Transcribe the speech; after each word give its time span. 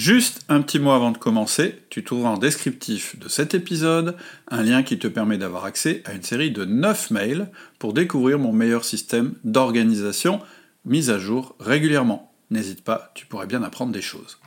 Juste 0.00 0.46
un 0.48 0.62
petit 0.62 0.78
mot 0.78 0.92
avant 0.92 1.10
de 1.10 1.18
commencer, 1.18 1.82
tu 1.90 2.02
trouveras 2.02 2.30
en 2.30 2.38
descriptif 2.38 3.18
de 3.18 3.28
cet 3.28 3.52
épisode 3.52 4.16
un 4.48 4.62
lien 4.62 4.82
qui 4.82 4.98
te 4.98 5.06
permet 5.06 5.36
d'avoir 5.36 5.66
accès 5.66 6.02
à 6.06 6.14
une 6.14 6.22
série 6.22 6.50
de 6.50 6.64
9 6.64 7.10
mails 7.10 7.50
pour 7.78 7.92
découvrir 7.92 8.38
mon 8.38 8.50
meilleur 8.50 8.86
système 8.86 9.34
d'organisation 9.44 10.40
mis 10.86 11.10
à 11.10 11.18
jour 11.18 11.54
régulièrement. 11.60 12.32
N'hésite 12.48 12.82
pas, 12.82 13.12
tu 13.14 13.26
pourrais 13.26 13.46
bien 13.46 13.62
apprendre 13.62 13.92
des 13.92 14.00
choses. 14.00 14.38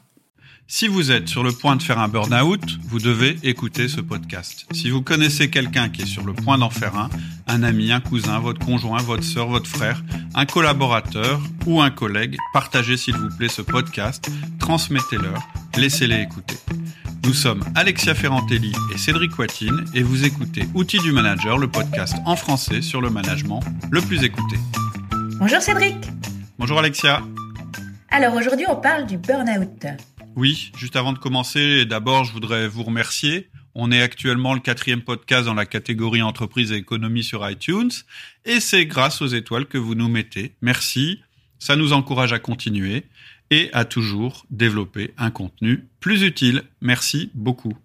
Si 0.75 0.87
vous 0.87 1.11
êtes 1.11 1.29
sur 1.29 1.43
le 1.43 1.51
point 1.51 1.75
de 1.75 1.83
faire 1.83 1.99
un 1.99 2.07
burn-out, 2.07 2.79
vous 2.85 2.97
devez 2.97 3.37
écouter 3.43 3.87
ce 3.87 4.01
podcast. 4.01 4.65
Si 4.71 4.89
vous 4.89 5.03
connaissez 5.03 5.51
quelqu'un 5.51 5.89
qui 5.89 6.01
est 6.01 6.07
sur 6.07 6.25
le 6.25 6.33
point 6.33 6.57
d'en 6.57 6.71
faire 6.71 6.97
un, 6.97 7.11
un 7.45 7.61
ami, 7.61 7.91
un 7.91 7.99
cousin, 7.99 8.39
votre 8.39 8.65
conjoint, 8.65 8.97
votre 8.97 9.23
sœur, 9.23 9.49
votre 9.49 9.69
frère, 9.69 10.01
un 10.33 10.47
collaborateur 10.47 11.39
ou 11.67 11.79
un 11.79 11.91
collègue, 11.91 12.37
partagez 12.53 12.97
s'il 12.97 13.15
vous 13.15 13.29
plaît 13.37 13.49
ce 13.49 13.61
podcast, 13.61 14.31
transmettez-leur, 14.57 15.47
laissez-les 15.77 16.21
écouter. 16.21 16.55
Nous 17.23 17.35
sommes 17.35 17.63
Alexia 17.75 18.15
Ferrantelli 18.15 18.73
et 18.91 18.97
Cédric 18.97 19.37
Watine 19.37 19.85
et 19.93 20.01
vous 20.01 20.25
écoutez 20.25 20.63
Outils 20.73 21.01
du 21.01 21.11
Manager, 21.11 21.59
le 21.59 21.67
podcast 21.67 22.15
en 22.25 22.35
français 22.35 22.81
sur 22.81 22.99
le 22.99 23.11
management 23.11 23.59
le 23.91 24.01
plus 24.01 24.23
écouté. 24.23 24.55
Bonjour 25.37 25.61
Cédric. 25.61 25.97
Bonjour 26.57 26.79
Alexia. 26.79 27.21
Alors 28.09 28.33
aujourd'hui 28.33 28.65
on 28.67 28.77
parle 28.77 29.05
du 29.05 29.19
burn-out. 29.19 29.85
Oui, 30.35 30.71
juste 30.75 30.95
avant 30.95 31.13
de 31.13 31.19
commencer, 31.19 31.85
d'abord, 31.85 32.23
je 32.23 32.31
voudrais 32.31 32.67
vous 32.67 32.83
remercier. 32.83 33.49
On 33.75 33.91
est 33.91 34.01
actuellement 34.01 34.55
le 34.55 34.59
quatrième 34.59 35.01
podcast 35.01 35.45
dans 35.45 35.53
la 35.53 35.67
catégorie 35.67 36.23
entreprise 36.23 36.71
et 36.71 36.75
économie 36.75 37.23
sur 37.23 37.47
iTunes, 37.47 37.91
et 38.45 38.59
c'est 38.59 38.85
grâce 38.85 39.21
aux 39.21 39.27
étoiles 39.27 39.67
que 39.67 39.77
vous 39.77 39.93
nous 39.93 40.09
mettez. 40.09 40.55
Merci, 40.61 41.21
ça 41.59 41.75
nous 41.75 41.93
encourage 41.93 42.33
à 42.33 42.39
continuer 42.39 43.03
et 43.51 43.69
à 43.73 43.85
toujours 43.85 44.45
développer 44.49 45.13
un 45.17 45.29
contenu 45.29 45.85
plus 45.99 46.23
utile. 46.23 46.63
Merci 46.81 47.29
beaucoup. 47.35 47.77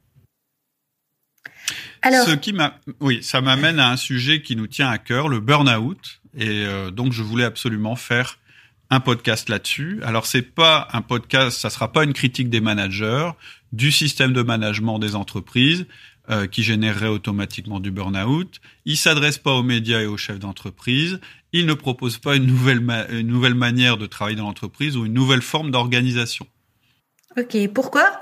Alors, 2.00 2.26
Ce 2.26 2.34
qui 2.34 2.54
m'a, 2.54 2.80
oui, 3.00 3.22
ça 3.22 3.42
m'amène 3.42 3.78
à 3.78 3.90
un 3.90 3.96
sujet 3.96 4.40
qui 4.40 4.56
nous 4.56 4.66
tient 4.68 4.88
à 4.88 4.96
cœur, 4.96 5.28
le 5.28 5.40
burn-out, 5.40 6.20
et 6.36 6.64
euh, 6.64 6.90
donc 6.90 7.12
je 7.12 7.22
voulais 7.22 7.44
absolument 7.44 7.96
faire 7.96 8.38
un 8.90 9.00
podcast 9.00 9.48
là-dessus. 9.48 10.00
Alors 10.02 10.26
c'est 10.26 10.42
pas 10.42 10.88
un 10.92 11.02
podcast, 11.02 11.58
ça 11.58 11.70
sera 11.70 11.92
pas 11.92 12.04
une 12.04 12.12
critique 12.12 12.50
des 12.50 12.60
managers, 12.60 13.30
du 13.72 13.92
système 13.92 14.32
de 14.32 14.42
management 14.42 14.98
des 14.98 15.14
entreprises 15.14 15.86
euh, 16.30 16.46
qui 16.46 16.62
générerait 16.62 17.08
automatiquement 17.08 17.80
du 17.80 17.90
burn-out. 17.90 18.60
Il 18.84 18.96
s'adresse 18.96 19.38
pas 19.38 19.52
aux 19.52 19.62
médias 19.62 20.00
et 20.00 20.06
aux 20.06 20.16
chefs 20.16 20.38
d'entreprise. 20.38 21.20
Il 21.52 21.66
ne 21.66 21.74
propose 21.74 22.18
pas 22.18 22.36
une 22.36 22.46
nouvelle 22.46 22.84
une 23.10 23.26
nouvelle 23.26 23.54
manière 23.54 23.96
de 23.96 24.06
travailler 24.06 24.36
dans 24.36 24.44
l'entreprise 24.44 24.96
ou 24.96 25.06
une 25.06 25.14
nouvelle 25.14 25.42
forme 25.42 25.70
d'organisation. 25.70 26.46
Ok, 27.36 27.56
pourquoi? 27.74 28.18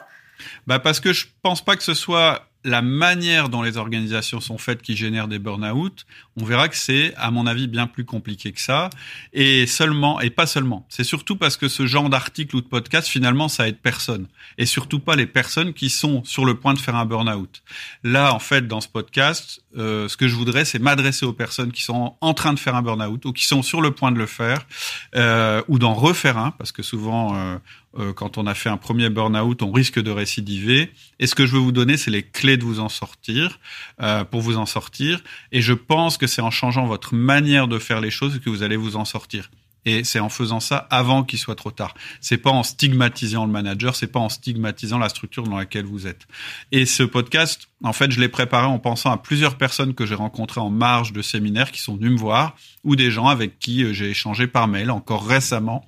Bah 0.67 0.78
parce 0.78 1.00
que 1.00 1.12
je 1.12 1.27
pense 1.42 1.64
pas 1.64 1.77
que 1.77 1.83
ce 1.83 1.94
soit 1.94 2.45
la 2.67 2.83
manière 2.83 3.48
dont 3.48 3.62
les 3.62 3.77
organisations 3.77 4.41
sont 4.41 4.59
faites 4.59 4.83
qui 4.83 4.97
génèrent 4.97 5.28
des 5.28 5.39
burn-out, 5.39 6.05
on 6.36 6.45
verra 6.45 6.69
que 6.69 6.77
c'est, 6.77 7.14
à 7.17 7.31
mon 7.31 7.47
avis, 7.47 7.69
bien 7.69 7.86
plus 7.86 8.05
compliqué 8.05 8.50
que 8.50 8.61
ça. 8.61 8.91
Et 9.33 9.67
seulement, 9.67 10.20
et 10.20 10.31
pas 10.31 10.47
seulement. 10.47 10.84
C'est 10.89 11.05
surtout 11.05 11.37
parce 11.37 11.56
que 11.56 11.69
ce 11.69 11.87
genre 11.87 12.11
d'article 12.11 12.56
ou 12.56 12.61
de 12.61 12.67
podcast, 12.67 13.06
finalement, 13.06 13.48
ça 13.48 13.69
aide 13.69 13.78
personne. 13.78 14.27
Et 14.59 14.67
surtout 14.67 14.98
pas 14.98 15.14
les 15.14 15.27
personnes 15.27 15.75
qui 15.75 15.89
sont 15.89 16.25
sur 16.25 16.44
le 16.44 16.59
point 16.59 16.75
de 16.75 16.81
faire 16.81 16.97
un 16.97 17.06
burn-out. 17.06 17.62
Là, 18.03 18.34
en 18.34 18.41
fait, 18.41 18.67
dans 18.67 18.81
ce 18.81 18.89
podcast, 18.89 19.62
euh, 19.78 20.09
ce 20.09 20.17
que 20.17 20.27
je 20.27 20.34
voudrais, 20.34 20.64
c'est 20.64 20.81
m'adresser 20.81 21.25
aux 21.25 21.33
personnes 21.33 21.70
qui 21.70 21.84
sont 21.84 22.17
en 22.20 22.34
train 22.34 22.53
de 22.53 22.59
faire 22.59 22.75
un 22.75 22.83
burn-out 22.83 23.25
ou 23.27 23.33
qui 23.33 23.47
sont 23.47 23.62
sur 23.62 23.81
le 23.81 23.92
point 23.92 24.11
de 24.11 24.19
le 24.19 24.27
faire, 24.27 24.67
euh, 25.14 25.62
ou 25.69 25.78
d'en 25.78 25.94
refaire 25.94 26.37
un, 26.37 26.50
parce 26.50 26.72
que 26.72 26.83
souvent, 26.83 27.37
euh, 27.37 27.59
euh, 27.98 28.12
quand 28.12 28.39
on 28.39 28.47
a 28.47 28.55
fait 28.55 28.69
un 28.69 28.77
premier 28.77 29.08
burn-out, 29.08 29.62
on 29.62 29.72
risque 29.72 30.00
de 30.00 30.11
récidiver. 30.11 30.92
Et 31.19 31.27
ce 31.27 31.34
que 31.34 31.47
je 31.47 31.52
veux 31.52 31.61
vous 31.61 31.72
donner, 31.72 31.97
c'est 31.97 32.11
les 32.11 32.22
clés 32.22 32.56
de 32.56 32.64
vous 32.64 32.80
en 32.80 32.88
sortir, 32.88 33.58
euh, 34.03 34.25
pour 34.25 34.41
vous 34.41 34.56
en 34.56 34.66
sortir. 34.66 35.20
Et 35.53 35.61
je 35.61 35.72
pense 35.72 36.19
que 36.19 36.27
c'est 36.27 36.42
en 36.42 36.50
changeant 36.50 36.86
votre 36.86 37.14
manière 37.14 37.69
de 37.69 37.78
faire 37.78 38.00
les 38.00 38.10
choses 38.10 38.41
que 38.41 38.50
vous 38.50 38.62
allez 38.62 38.76
vous 38.76 38.97
en 38.97 39.04
sortir. 39.04 39.50
Et 39.87 40.03
c'est 40.03 40.19
en 40.19 40.28
faisant 40.28 40.59
ça 40.59 40.88
avant 40.91 41.22
qu'il 41.22 41.38
soit 41.38 41.54
trop 41.54 41.71
tard. 41.71 41.94
C'est 42.21 42.38
pas 42.38 42.50
en 42.50 42.65
stigmatisant 42.65 43.47
le 43.47 43.53
manager, 43.53 43.94
c'est 43.94 44.09
pas 44.09 44.19
en 44.19 44.28
stigmatisant 44.28 44.98
la 44.98 45.09
structure 45.09 45.44
dans 45.44 45.56
laquelle 45.56 45.84
vous 45.84 46.09
êtes. 46.09 46.26
Et 46.72 46.87
ce 46.87 47.04
podcast, 47.04 47.69
en 47.84 47.92
fait, 47.92 48.10
je 48.10 48.21
l'ai 48.21 48.28
préparé 48.28 48.66
en 48.66 48.81
pensant 48.81 49.12
à 49.12 49.16
plusieurs 49.16 49.56
personnes 49.56 49.94
que 49.94 50.04
j'ai 50.04 50.16
rencontrées 50.16 50.60
en 50.60 50.71
marge 50.71 51.12
de 51.12 51.22
séminaires 51.22 51.71
qui 51.71 51.81
sont 51.81 51.97
venues 51.97 52.10
me 52.10 52.19
voir 52.19 52.56
ou 52.82 52.97
des 52.97 53.12
gens 53.12 53.28
avec 53.28 53.60
qui 53.60 53.84
euh, 53.84 53.92
j'ai 53.92 54.10
échangé 54.10 54.48
par 54.48 54.66
mail 54.66 54.91
encore 54.91 55.25
récemment 55.25 55.87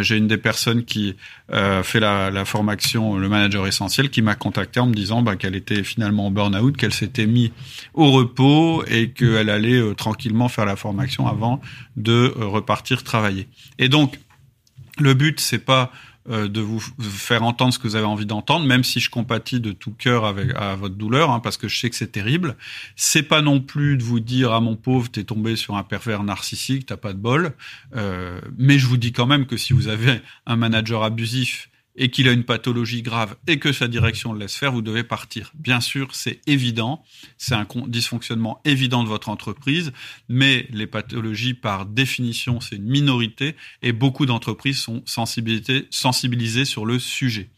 j'ai 0.00 0.16
une 0.16 0.26
des 0.26 0.36
personnes 0.36 0.84
qui 0.84 1.16
euh, 1.52 1.82
fait 1.82 2.00
la, 2.00 2.44
formation 2.44 3.16
le 3.16 3.28
manager 3.28 3.66
essentiel 3.66 4.10
qui 4.10 4.22
m'a 4.22 4.34
contacté 4.34 4.80
en 4.80 4.86
me 4.86 4.94
disant 4.94 5.22
bah, 5.22 5.36
qu'elle 5.36 5.56
était 5.56 5.82
finalement 5.82 6.26
en 6.26 6.30
burn-out, 6.30 6.76
qu'elle 6.76 6.92
s'était 6.92 7.26
mis 7.26 7.52
au 7.94 8.10
repos 8.10 8.84
et 8.86 9.10
qu'elle 9.10 9.50
allait 9.50 9.80
euh, 9.80 9.94
tranquillement 9.94 10.48
faire 10.48 10.66
la 10.66 10.76
formation 10.76 11.26
avant 11.26 11.60
de 11.96 12.32
repartir 12.36 13.02
travailler. 13.02 13.48
Et 13.78 13.88
donc 13.88 14.18
le 14.98 15.14
but 15.14 15.40
c'est 15.40 15.58
pas 15.58 15.90
euh, 15.90 16.07
de 16.28 16.60
vous 16.60 16.80
faire 17.00 17.42
entendre 17.42 17.72
ce 17.72 17.78
que 17.78 17.88
vous 17.88 17.96
avez 17.96 18.06
envie 18.06 18.26
d'entendre, 18.26 18.66
même 18.66 18.84
si 18.84 19.00
je 19.00 19.10
compatis 19.10 19.60
de 19.60 19.72
tout 19.72 19.92
cœur 19.92 20.26
avec 20.26 20.54
à 20.54 20.76
votre 20.76 20.94
douleur, 20.94 21.30
hein, 21.30 21.40
parce 21.40 21.56
que 21.56 21.68
je 21.68 21.78
sais 21.78 21.90
que 21.90 21.96
c'est 21.96 22.12
terrible. 22.12 22.56
C'est 22.96 23.22
pas 23.22 23.40
non 23.40 23.60
plus 23.60 23.96
de 23.96 24.02
vous 24.02 24.20
dire 24.20 24.52
ah 24.52 24.60
mon 24.60 24.76
pauvre 24.76 25.10
t'es 25.10 25.24
tombé 25.24 25.56
sur 25.56 25.76
un 25.76 25.82
pervers 25.82 26.22
narcissique, 26.22 26.86
t'as 26.86 26.96
pas 26.96 27.12
de 27.12 27.18
bol. 27.18 27.52
Euh, 27.96 28.40
mais 28.58 28.78
je 28.78 28.86
vous 28.86 28.96
dis 28.96 29.12
quand 29.12 29.26
même 29.26 29.46
que 29.46 29.56
si 29.56 29.72
vous 29.72 29.88
avez 29.88 30.20
un 30.46 30.56
manager 30.56 31.02
abusif 31.02 31.70
et 31.98 32.10
qu'il 32.10 32.28
a 32.28 32.32
une 32.32 32.44
pathologie 32.44 33.02
grave 33.02 33.36
et 33.46 33.58
que 33.58 33.72
sa 33.72 33.88
direction 33.88 34.32
le 34.32 34.38
laisse 34.38 34.54
faire, 34.54 34.72
vous 34.72 34.82
devez 34.82 35.04
partir. 35.04 35.52
Bien 35.54 35.80
sûr, 35.80 36.14
c'est 36.14 36.40
évident, 36.46 37.04
c'est 37.36 37.54
un 37.54 37.66
dysfonctionnement 37.88 38.60
évident 38.64 39.02
de 39.02 39.08
votre 39.08 39.28
entreprise, 39.28 39.92
mais 40.28 40.66
les 40.70 40.86
pathologies, 40.86 41.54
par 41.54 41.84
définition, 41.84 42.60
c'est 42.60 42.76
une 42.76 42.88
minorité 42.88 43.56
et 43.82 43.92
beaucoup 43.92 44.24
d'entreprises 44.24 44.78
sont 44.78 45.02
sensibilisées 45.04 46.64
sur 46.64 46.86
le 46.86 46.98
sujet. 46.98 47.50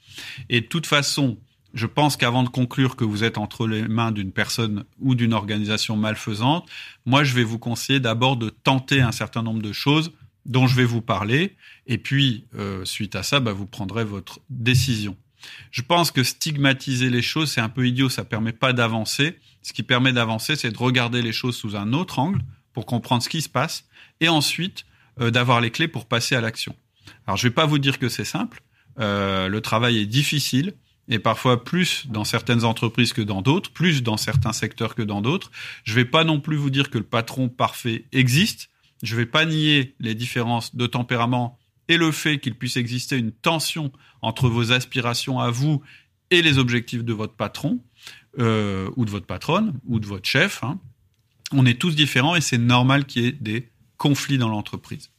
Et 0.49 0.63
de 0.63 0.67
toute 0.67 0.87
façon, 0.87 1.39
je 1.75 1.87
pense 1.87 2.17
qu'avant 2.17 2.43
de 2.43 2.49
conclure 2.49 2.97
que 2.97 3.05
vous 3.05 3.23
êtes 3.23 3.39
entre 3.39 3.67
les 3.67 3.87
mains 3.87 4.11
d'une 4.11 4.33
personne 4.33 4.85
ou 4.99 5.15
d'une 5.15 5.35
organisation 5.35 5.97
malfaisante, 5.97 6.69
moi, 7.07 7.23
je 7.25 7.35
vais 7.35 7.45
vous 7.45 7.59
conseiller 7.59 8.01
d'abord 8.01 8.37
de 8.37 8.49
tenter 8.49 9.01
un 9.03 9.13
certain 9.13 9.43
nombre 9.43 9.63
de 9.63 9.73
choses 9.73 10.13
dont 10.47 10.67
je 10.67 10.75
vais 10.75 10.85
vous 10.85 11.03
parler, 11.03 11.57
et 11.87 11.99
puis 11.99 12.45
euh, 12.57 12.85
suite 12.85 13.17
à 13.17 13.23
ça, 13.23 13.41
bah, 13.41 13.53
vous 13.53 13.67
prendrez 13.67 14.05
votre 14.05 14.41
décision. 14.49 15.17
Je 15.71 15.83
pense 15.83 16.11
que 16.11 16.23
stigmatiser 16.23 17.11
les 17.11 17.23
choses, 17.23 17.51
c'est 17.51 17.61
un 17.61 17.69
peu 17.69 17.87
idiot, 17.87 18.09
ça 18.09 18.25
permet 18.25 18.53
pas 18.53 18.73
d'avancer. 18.73 19.39
Ce 19.63 19.73
qui 19.73 19.83
permet 19.83 20.13
d'avancer, 20.13 20.57
c'est 20.57 20.71
de 20.71 20.79
regarder 20.79 21.23
les 21.23 21.33
choses 21.33 21.57
sous 21.57 21.77
un 21.77 21.93
autre 21.93 22.19
angle 22.19 22.43
pour 22.73 22.87
comprendre 22.87 23.23
ce 23.23 23.29
qui 23.29 23.43
se 23.43 23.49
passe, 23.49 23.85
et 24.21 24.29
ensuite 24.29 24.85
euh, 25.21 25.31
d'avoir 25.31 25.61
les 25.61 25.71
clés 25.71 25.89
pour 25.89 26.07
passer 26.07 26.35
à 26.35 26.41
l'action. 26.41 26.75
Alors 27.27 27.37
je 27.37 27.49
vais 27.49 27.55
pas 27.55 27.67
vous 27.67 27.79
dire 27.79 27.99
que 27.99 28.09
c'est 28.09 28.25
simple, 28.25 28.63
euh, 28.99 29.49
le 29.49 29.61
travail 29.61 29.99
est 29.99 30.07
difficile, 30.07 30.75
et 31.09 31.19
parfois 31.19 31.65
plus 31.65 32.07
dans 32.09 32.25
certaines 32.25 32.65
entreprises 32.65 33.13
que 33.13 33.21
dans 33.21 33.43
d'autres, 33.43 33.73
plus 33.73 34.03
dans 34.03 34.17
certains 34.17 34.53
secteurs 34.53 34.95
que 34.95 35.03
dans 35.03 35.21
d'autres. 35.21 35.51
Je 35.83 35.95
vais 35.95 36.05
pas 36.05 36.23
non 36.25 36.41
plus 36.41 36.57
vous 36.57 36.71
dire 36.71 36.89
que 36.89 36.99
le 36.99 37.05
patron 37.05 37.49
parfait 37.49 38.05
existe, 38.13 38.71
je 39.03 39.15
ne 39.15 39.21
vais 39.21 39.27
pas 39.27 39.47
nier 39.47 39.95
les 40.01 40.15
différences 40.15 40.75
de 40.75 40.87
tempérament 40.87 41.59
et 41.89 41.97
le 41.97 42.13
fait 42.13 42.39
qu'il 42.39 42.55
puisse 42.55 42.77
exister 42.77 43.17
une 43.17 43.33
tension 43.33 43.93
entre 44.23 44.49
vos 44.49 44.73
aspirations 44.73 45.41
à 45.41 45.51
vous 45.51 45.83
et 46.31 46.43
les 46.43 46.59
objectifs 46.59 47.05
de 47.05 47.13
votre 47.13 47.35
patron 47.35 47.81
euh, 48.39 48.89
ou 48.97 49.05
de 49.05 49.11
votre 49.11 49.27
patronne 49.27 49.79
ou 49.87 49.99
de 49.99 50.07
votre 50.07 50.29
chef. 50.29 50.63
Hein. 50.63 50.79
On 51.53 51.67
est 51.67 51.81
tous 51.81 51.97
différents 51.97 52.37
et 52.37 52.41
c'est 52.41 52.59
normal 52.59 53.05
qu'il 53.05 53.23
y 53.23 53.27
ait 53.27 53.33
des 53.33 53.69
conflits 53.97 54.39
dans 54.39 54.49
l'entreprise. 54.49 55.11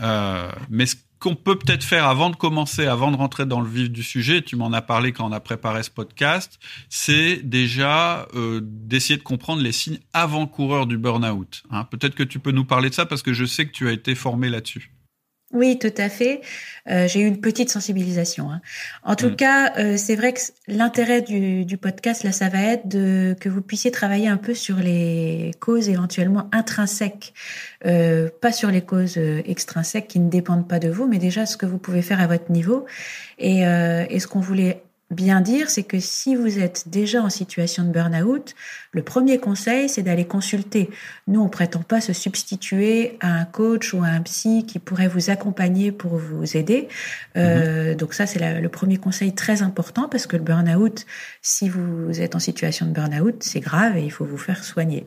Euh, 0.00 0.52
mais 0.70 0.86
ce 0.86 0.96
qu'on 1.24 1.34
peut 1.34 1.58
peut-être 1.58 1.84
faire 1.84 2.06
avant 2.06 2.28
de 2.28 2.36
commencer, 2.36 2.86
avant 2.86 3.10
de 3.10 3.16
rentrer 3.16 3.46
dans 3.46 3.62
le 3.62 3.68
vif 3.68 3.90
du 3.90 4.02
sujet, 4.02 4.42
tu 4.42 4.56
m'en 4.56 4.74
as 4.74 4.82
parlé 4.82 5.12
quand 5.12 5.26
on 5.26 5.32
a 5.32 5.40
préparé 5.40 5.82
ce 5.82 5.90
podcast, 5.90 6.60
c'est 6.90 7.36
déjà 7.36 8.28
euh, 8.34 8.60
d'essayer 8.62 9.16
de 9.16 9.22
comprendre 9.22 9.62
les 9.62 9.72
signes 9.72 10.00
avant-coureurs 10.12 10.86
du 10.86 10.98
burn-out. 10.98 11.62
Hein. 11.70 11.84
Peut-être 11.84 12.14
que 12.14 12.24
tu 12.24 12.40
peux 12.40 12.50
nous 12.50 12.66
parler 12.66 12.90
de 12.90 12.94
ça 12.94 13.06
parce 13.06 13.22
que 13.22 13.32
je 13.32 13.46
sais 13.46 13.64
que 13.64 13.72
tu 13.72 13.88
as 13.88 13.92
été 13.92 14.14
formé 14.14 14.50
là-dessus. 14.50 14.93
Oui, 15.54 15.78
tout 15.78 15.94
à 15.96 16.08
fait. 16.08 16.40
Euh, 16.90 17.06
j'ai 17.06 17.20
eu 17.20 17.26
une 17.26 17.40
petite 17.40 17.70
sensibilisation. 17.70 18.50
Hein. 18.50 18.60
En 19.04 19.14
tout 19.14 19.30
mm. 19.30 19.36
cas, 19.36 19.72
euh, 19.78 19.96
c'est 19.96 20.16
vrai 20.16 20.32
que 20.32 20.40
l'intérêt 20.66 21.22
du, 21.22 21.64
du, 21.64 21.78
podcast, 21.78 22.24
là, 22.24 22.32
ça 22.32 22.48
va 22.48 22.60
être 22.60 22.88
de, 22.88 23.36
que 23.40 23.48
vous 23.48 23.62
puissiez 23.62 23.92
travailler 23.92 24.28
un 24.28 24.36
peu 24.36 24.52
sur 24.52 24.76
les 24.76 25.52
causes 25.60 25.88
éventuellement 25.88 26.48
intrinsèques, 26.52 27.34
euh, 27.86 28.28
pas 28.40 28.52
sur 28.52 28.70
les 28.70 28.82
causes 28.82 29.16
extrinsèques 29.16 30.08
qui 30.08 30.18
ne 30.18 30.28
dépendent 30.28 30.68
pas 30.68 30.80
de 30.80 30.88
vous, 30.88 31.06
mais 31.06 31.18
déjà 31.18 31.46
ce 31.46 31.56
que 31.56 31.66
vous 31.66 31.78
pouvez 31.78 32.02
faire 32.02 32.20
à 32.20 32.26
votre 32.26 32.50
niveau. 32.50 32.84
Et, 33.38 33.66
euh, 33.66 34.04
et 34.10 34.20
ce 34.20 34.26
qu'on 34.26 34.40
voulait 34.40 34.82
bien 35.10 35.40
dire, 35.40 35.70
c'est 35.70 35.82
que 35.82 36.00
si 36.00 36.34
vous 36.34 36.58
êtes 36.58 36.88
déjà 36.88 37.22
en 37.22 37.30
situation 37.30 37.84
de 37.84 37.90
burn-out, 37.90 38.54
le 38.92 39.02
premier 39.02 39.38
conseil, 39.38 39.88
c'est 39.88 40.02
d'aller 40.02 40.24
consulter. 40.24 40.90
Nous, 41.26 41.40
on 41.40 41.48
prétend 41.48 41.82
pas 41.82 42.00
se 42.00 42.12
substituer 42.12 43.16
à 43.20 43.28
un 43.28 43.44
coach 43.44 43.92
ou 43.92 44.02
à 44.02 44.06
un 44.06 44.20
psy 44.22 44.64
qui 44.66 44.78
pourrait 44.78 45.08
vous 45.08 45.30
accompagner 45.30 45.92
pour 45.92 46.16
vous 46.16 46.56
aider. 46.56 46.88
Euh, 47.36 47.90
mhm. 47.90 47.96
Donc 47.96 48.14
ça, 48.14 48.26
c'est 48.26 48.60
le 48.60 48.68
premier 48.68 48.96
conseil 48.96 49.34
très 49.34 49.62
important 49.62 50.08
parce 50.08 50.26
que 50.26 50.36
le 50.36 50.42
burn-out, 50.42 51.06
si 51.42 51.68
vous 51.68 52.20
êtes 52.20 52.34
en 52.34 52.40
situation 52.40 52.86
de 52.86 52.92
burn-out, 52.92 53.42
c'est 53.42 53.60
grave 53.60 53.96
et 53.96 54.04
il 54.04 54.10
faut 54.10 54.24
vous 54.24 54.38
faire 54.38 54.64
soigner. 54.64 55.06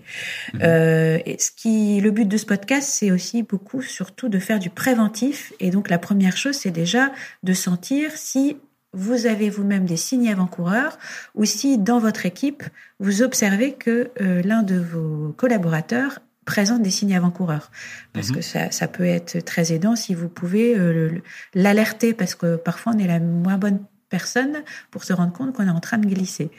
Mhm. 0.53 0.59
Euh, 0.63 1.19
et 1.25 1.37
ce 1.39 1.51
qui, 1.51 1.99
le 2.01 2.11
but 2.11 2.27
de 2.27 2.37
ce 2.37 2.45
podcast, 2.45 2.89
c'est 2.91 3.11
aussi 3.11 3.43
beaucoup, 3.43 3.81
surtout, 3.81 4.29
de 4.29 4.39
faire 4.39 4.59
du 4.59 4.69
préventif. 4.69 5.53
Et 5.59 5.71
donc 5.71 5.89
la 5.89 5.97
première 5.97 6.37
chose, 6.37 6.55
c'est 6.55 6.71
déjà 6.71 7.11
de 7.43 7.53
sentir 7.53 8.11
si 8.15 8.57
vous 8.93 9.25
avez 9.25 9.49
vous-même 9.49 9.85
des 9.85 9.97
signes 9.97 10.29
avant-coureurs 10.29 10.97
ou 11.35 11.45
si 11.45 11.77
dans 11.77 11.99
votre 11.99 12.25
équipe, 12.25 12.63
vous 12.99 13.21
observez 13.21 13.73
que 13.73 14.11
euh, 14.21 14.41
l'un 14.43 14.63
de 14.63 14.79
vos 14.79 15.33
collaborateurs 15.33 16.19
présente 16.45 16.81
des 16.81 16.89
signes 16.89 17.15
avant-coureurs. 17.15 17.71
Parce 18.13 18.29
mhm. 18.29 18.35
que 18.35 18.41
ça, 18.41 18.71
ça, 18.71 18.87
peut 18.87 19.05
être 19.05 19.39
très 19.43 19.73
aidant 19.73 19.95
si 19.95 20.15
vous 20.15 20.29
pouvez 20.29 20.77
euh, 20.77 21.21
l'alerter, 21.53 22.13
parce 22.13 22.35
que 22.35 22.55
parfois 22.55 22.93
on 22.95 22.99
est 22.99 23.07
la 23.07 23.19
moins 23.19 23.57
bonne 23.57 23.79
personne 24.09 24.63
pour 24.89 25.03
se 25.03 25.11
rendre 25.11 25.33
compte 25.33 25.53
qu'on 25.53 25.67
est 25.67 25.71
en 25.71 25.81
train 25.81 25.97
de 25.97 26.07
glisser. 26.07 26.49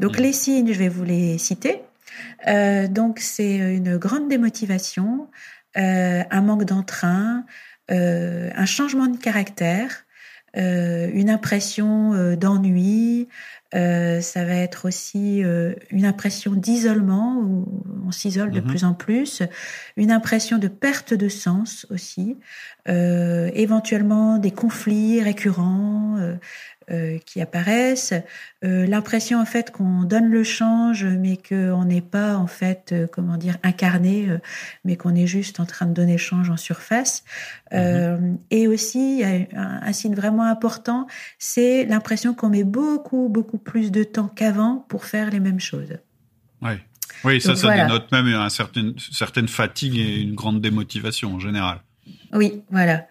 Donc 0.00 0.16
mhm. 0.16 0.24
les 0.24 0.32
signes, 0.32 0.72
je 0.72 0.78
vais 0.78 0.88
vous 0.88 1.04
les 1.04 1.38
citer. 1.38 1.82
Euh, 2.48 2.88
donc 2.88 3.20
c'est 3.20 3.56
une 3.56 3.96
grande 3.96 4.28
démotivation, 4.28 5.28
un 5.74 6.40
manque 6.40 6.64
d'entrain, 6.64 7.44
un 7.88 8.64
changement 8.64 9.06
de 9.06 9.18
caractère, 9.18 10.05
une 10.54 11.30
impression 11.30 12.14
euh, 12.14 12.36
d'ennui, 12.36 13.28
euh, 13.74 14.20
ça 14.20 14.44
va 14.44 14.54
être 14.54 14.86
aussi 14.86 15.42
une 15.90 16.04
impression 16.04 16.52
d'isolement, 16.52 17.38
où 17.38 17.82
on 18.06 18.12
s'isole 18.12 18.50
de 18.50 18.60
mhm. 18.60 18.66
plus 18.66 18.84
en 18.84 18.94
plus, 18.94 19.42
une 19.96 20.10
impression 20.10 20.58
de 20.58 20.68
perte 20.68 21.14
de 21.14 21.28
sens 21.28 21.86
aussi, 21.90 22.36
éventuellement 22.86 24.38
des 24.38 24.52
conflits 24.52 25.22
récurrents, 25.22 26.16
euh, 26.90 27.18
qui 27.26 27.40
apparaissent, 27.40 28.14
euh, 28.64 28.86
l'impression 28.86 29.40
en 29.40 29.44
fait 29.44 29.72
qu'on 29.72 30.04
donne 30.04 30.28
le 30.28 30.44
change, 30.44 31.04
mais 31.04 31.36
qu'on 31.36 31.84
n'est 31.84 32.00
pas 32.00 32.36
en 32.36 32.46
fait, 32.46 32.90
euh, 32.92 33.06
comment 33.10 33.36
dire, 33.36 33.56
incarné, 33.64 34.28
mais 34.84 34.96
qu'on 34.96 35.14
est 35.16 35.26
juste 35.26 35.58
en 35.58 35.66
train 35.66 35.86
de 35.86 35.92
donner 35.92 36.12
le 36.12 36.18
change 36.18 36.48
en 36.48 36.56
surface. 36.56 37.24
Mhm. 37.72 38.38
Et 38.52 38.68
aussi, 38.68 39.22
un, 39.24 39.46
un, 39.82 39.92
signe 39.92 40.14
vraiment 40.14 40.44
important, 40.44 41.08
c'est 41.38 41.84
l'impression 41.86 42.34
qu'on 42.34 42.50
met 42.50 42.62
beaucoup, 42.62 43.28
beaucoup 43.28 43.58
plus 43.58 43.90
de 43.90 44.04
temps 44.04 44.28
qu'avant 44.28 44.84
pour 44.88 45.06
faire 45.06 45.30
les 45.30 45.40
mêmes 45.40 45.58
choses. 45.58 45.98
Oui. 46.62 46.74
Oui, 47.24 47.40
ça, 47.40 47.56
ça 47.56 47.74
dénote 47.74 48.12
même 48.12 48.26
une 48.26 48.48
certaine, 48.50 48.94
certaine 48.98 49.48
fatigue 49.48 49.96
et 49.96 50.20
une 50.20 50.34
grande 50.34 50.60
démotivation 50.60 51.34
en 51.34 51.38
général. 51.40 51.80
Oui, 52.32 52.62
voilà. 52.70 53.06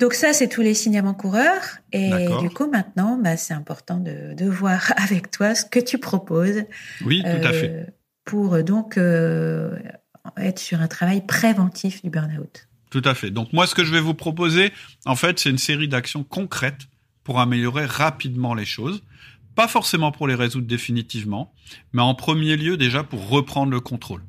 Donc 0.00 0.14
ça, 0.14 0.32
c'est 0.32 0.48
tous 0.48 0.62
les 0.62 0.74
signes 0.74 0.98
avant-coureurs. 0.98 1.62
Et 1.92 2.10
du 2.40 2.50
coup, 2.50 2.68
maintenant, 2.68 3.16
bah, 3.16 3.36
c'est 3.36 3.54
important 3.54 3.98
de, 3.98 4.34
de, 4.34 4.48
voir 4.48 4.92
avec 4.96 5.30
toi 5.30 5.54
ce 5.54 5.64
que 5.64 5.78
tu 5.78 5.98
proposes. 5.98 6.64
Oui, 7.04 7.22
tout 7.22 7.46
à 7.46 7.52
fait. 7.52 7.70
Euh, 7.70 7.84
pour 8.24 8.62
donc 8.64 8.96
euh, 8.96 9.76
être 10.36 10.58
sur 10.58 10.80
un 10.80 10.88
travail 10.88 11.24
préventif 11.24 12.02
du 12.02 12.10
burn-out. 12.10 12.68
Tout 12.90 13.02
à 13.04 13.14
fait. 13.14 13.30
Donc 13.30 13.52
moi, 13.52 13.66
ce 13.66 13.74
que 13.74 13.84
je 13.84 13.92
vais 13.92 14.00
vous 14.00 14.14
proposer, 14.14 14.72
en 15.04 15.16
fait, 15.16 15.38
c'est 15.38 15.50
une 15.50 15.58
série 15.58 15.88
d'actions 15.88 16.24
concrètes 16.24 16.82
pour 17.22 17.40
améliorer 17.40 17.86
rapidement 17.86 18.54
les 18.54 18.64
choses. 18.64 19.02
Pas 19.54 19.68
forcément 19.68 20.12
pour 20.12 20.26
les 20.26 20.34
résoudre 20.34 20.66
définitivement, 20.66 21.52
mais 21.92 22.02
en 22.02 22.14
premier 22.14 22.56
lieu 22.56 22.76
déjà 22.76 23.04
pour 23.04 23.28
reprendre 23.28 23.72
le 23.72 23.80
contrôle. 23.80 24.22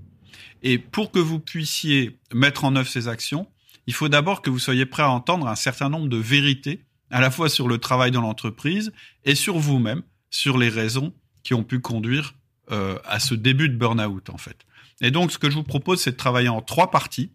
Et 0.63 0.77
pour 0.77 1.11
que 1.11 1.19
vous 1.19 1.39
puissiez 1.39 2.19
mettre 2.33 2.63
en 2.63 2.75
œuvre 2.75 2.89
ces 2.89 3.07
actions, 3.07 3.47
il 3.87 3.93
faut 3.93 4.09
d'abord 4.09 4.41
que 4.41 4.49
vous 4.49 4.59
soyez 4.59 4.85
prêt 4.85 5.03
à 5.03 5.09
entendre 5.09 5.47
un 5.47 5.55
certain 5.55 5.89
nombre 5.89 6.07
de 6.07 6.17
vérités, 6.17 6.85
à 7.11 7.21
la 7.21 7.31
fois 7.31 7.49
sur 7.49 7.67
le 7.67 7.77
travail 7.77 8.11
dans 8.11 8.21
l'entreprise 8.21 8.91
et 9.23 9.35
sur 9.35 9.57
vous-même, 9.57 10.01
sur 10.29 10.57
les 10.57 10.69
raisons 10.69 11.13
qui 11.43 11.53
ont 11.53 11.63
pu 11.63 11.79
conduire 11.79 12.33
euh, 12.71 12.97
à 13.05 13.19
ce 13.19 13.35
début 13.35 13.69
de 13.69 13.77
burn-out 13.77 14.29
en 14.29 14.37
fait. 14.37 14.65
Et 15.01 15.11
donc 15.11 15.31
ce 15.31 15.37
que 15.37 15.49
je 15.49 15.55
vous 15.55 15.63
propose, 15.63 16.01
c'est 16.01 16.11
de 16.11 16.17
travailler 16.17 16.49
en 16.49 16.61
trois 16.61 16.89
parties. 16.89 17.31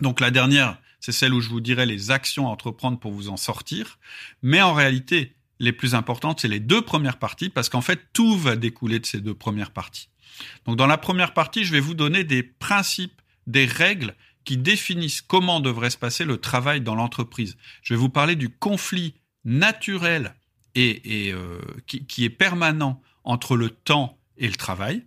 Donc 0.00 0.20
la 0.20 0.30
dernière, 0.30 0.78
c'est 1.00 1.12
celle 1.12 1.34
où 1.34 1.40
je 1.40 1.48
vous 1.48 1.60
dirai 1.60 1.86
les 1.86 2.10
actions 2.10 2.48
à 2.48 2.50
entreprendre 2.50 2.98
pour 2.98 3.12
vous 3.12 3.28
en 3.28 3.36
sortir. 3.36 3.98
Mais 4.42 4.62
en 4.62 4.72
réalité, 4.72 5.36
les 5.58 5.72
plus 5.72 5.94
importantes, 5.94 6.40
c'est 6.40 6.48
les 6.48 6.60
deux 6.60 6.82
premières 6.82 7.18
parties, 7.18 7.48
parce 7.48 7.68
qu'en 7.68 7.80
fait, 7.80 8.08
tout 8.12 8.36
va 8.36 8.56
découler 8.56 8.98
de 8.98 9.06
ces 9.06 9.20
deux 9.20 9.34
premières 9.34 9.70
parties. 9.70 10.08
Donc 10.66 10.76
dans 10.76 10.86
la 10.86 10.98
première 10.98 11.32
partie, 11.32 11.64
je 11.64 11.72
vais 11.72 11.80
vous 11.80 11.94
donner 11.94 12.24
des 12.24 12.42
principes, 12.42 13.22
des 13.46 13.64
règles 13.64 14.14
qui 14.46 14.56
définissent 14.56 15.20
comment 15.20 15.60
devrait 15.60 15.90
se 15.90 15.98
passer 15.98 16.24
le 16.24 16.38
travail 16.38 16.80
dans 16.80 16.94
l'entreprise. 16.94 17.58
Je 17.82 17.92
vais 17.92 18.00
vous 18.00 18.08
parler 18.08 18.36
du 18.36 18.48
conflit 18.48 19.14
naturel 19.44 20.34
et, 20.74 21.32
euh, 21.32 21.60
qui, 21.86 22.24
est 22.24 22.30
permanent 22.30 23.02
entre 23.24 23.56
le 23.56 23.70
temps 23.70 24.18
et 24.38 24.46
le 24.46 24.54
travail. 24.54 25.04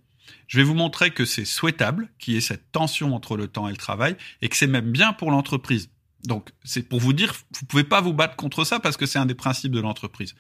Je 0.47 0.57
vais 0.57 0.63
vous 0.63 0.73
montrer 0.73 1.11
que 1.11 1.25
c'est 1.25 1.45
souhaitable 1.45 2.09
qu'il 2.19 2.33
y 2.33 2.37
ait 2.37 2.41
cette 2.41 2.71
tension 2.71 3.15
entre 3.15 3.37
le 3.37 3.47
temps 3.47 3.67
et 3.67 3.71
le 3.71 3.77
travail 3.77 4.15
et 4.41 4.49
que 4.49 4.57
c'est 4.57 4.67
même 4.67 4.91
bien 4.91 5.13
pour 5.13 5.31
l'entreprise. 5.31 5.89
Donc, 6.25 6.49
c'est 6.65 6.83
pour 6.83 6.99
vous 6.99 7.13
dire, 7.13 7.33
vous 7.57 7.65
pouvez 7.65 7.85
pas 7.85 8.01
vous 8.01 8.13
battre 8.13 8.35
contre 8.35 8.65
ça 8.65 8.79
parce 8.79 8.97
que 8.97 9.05
c'est 9.05 9.19
un 9.19 9.25
des 9.25 9.35
principes 9.35 9.71
de 9.71 9.79
l'entreprise. 9.79 10.35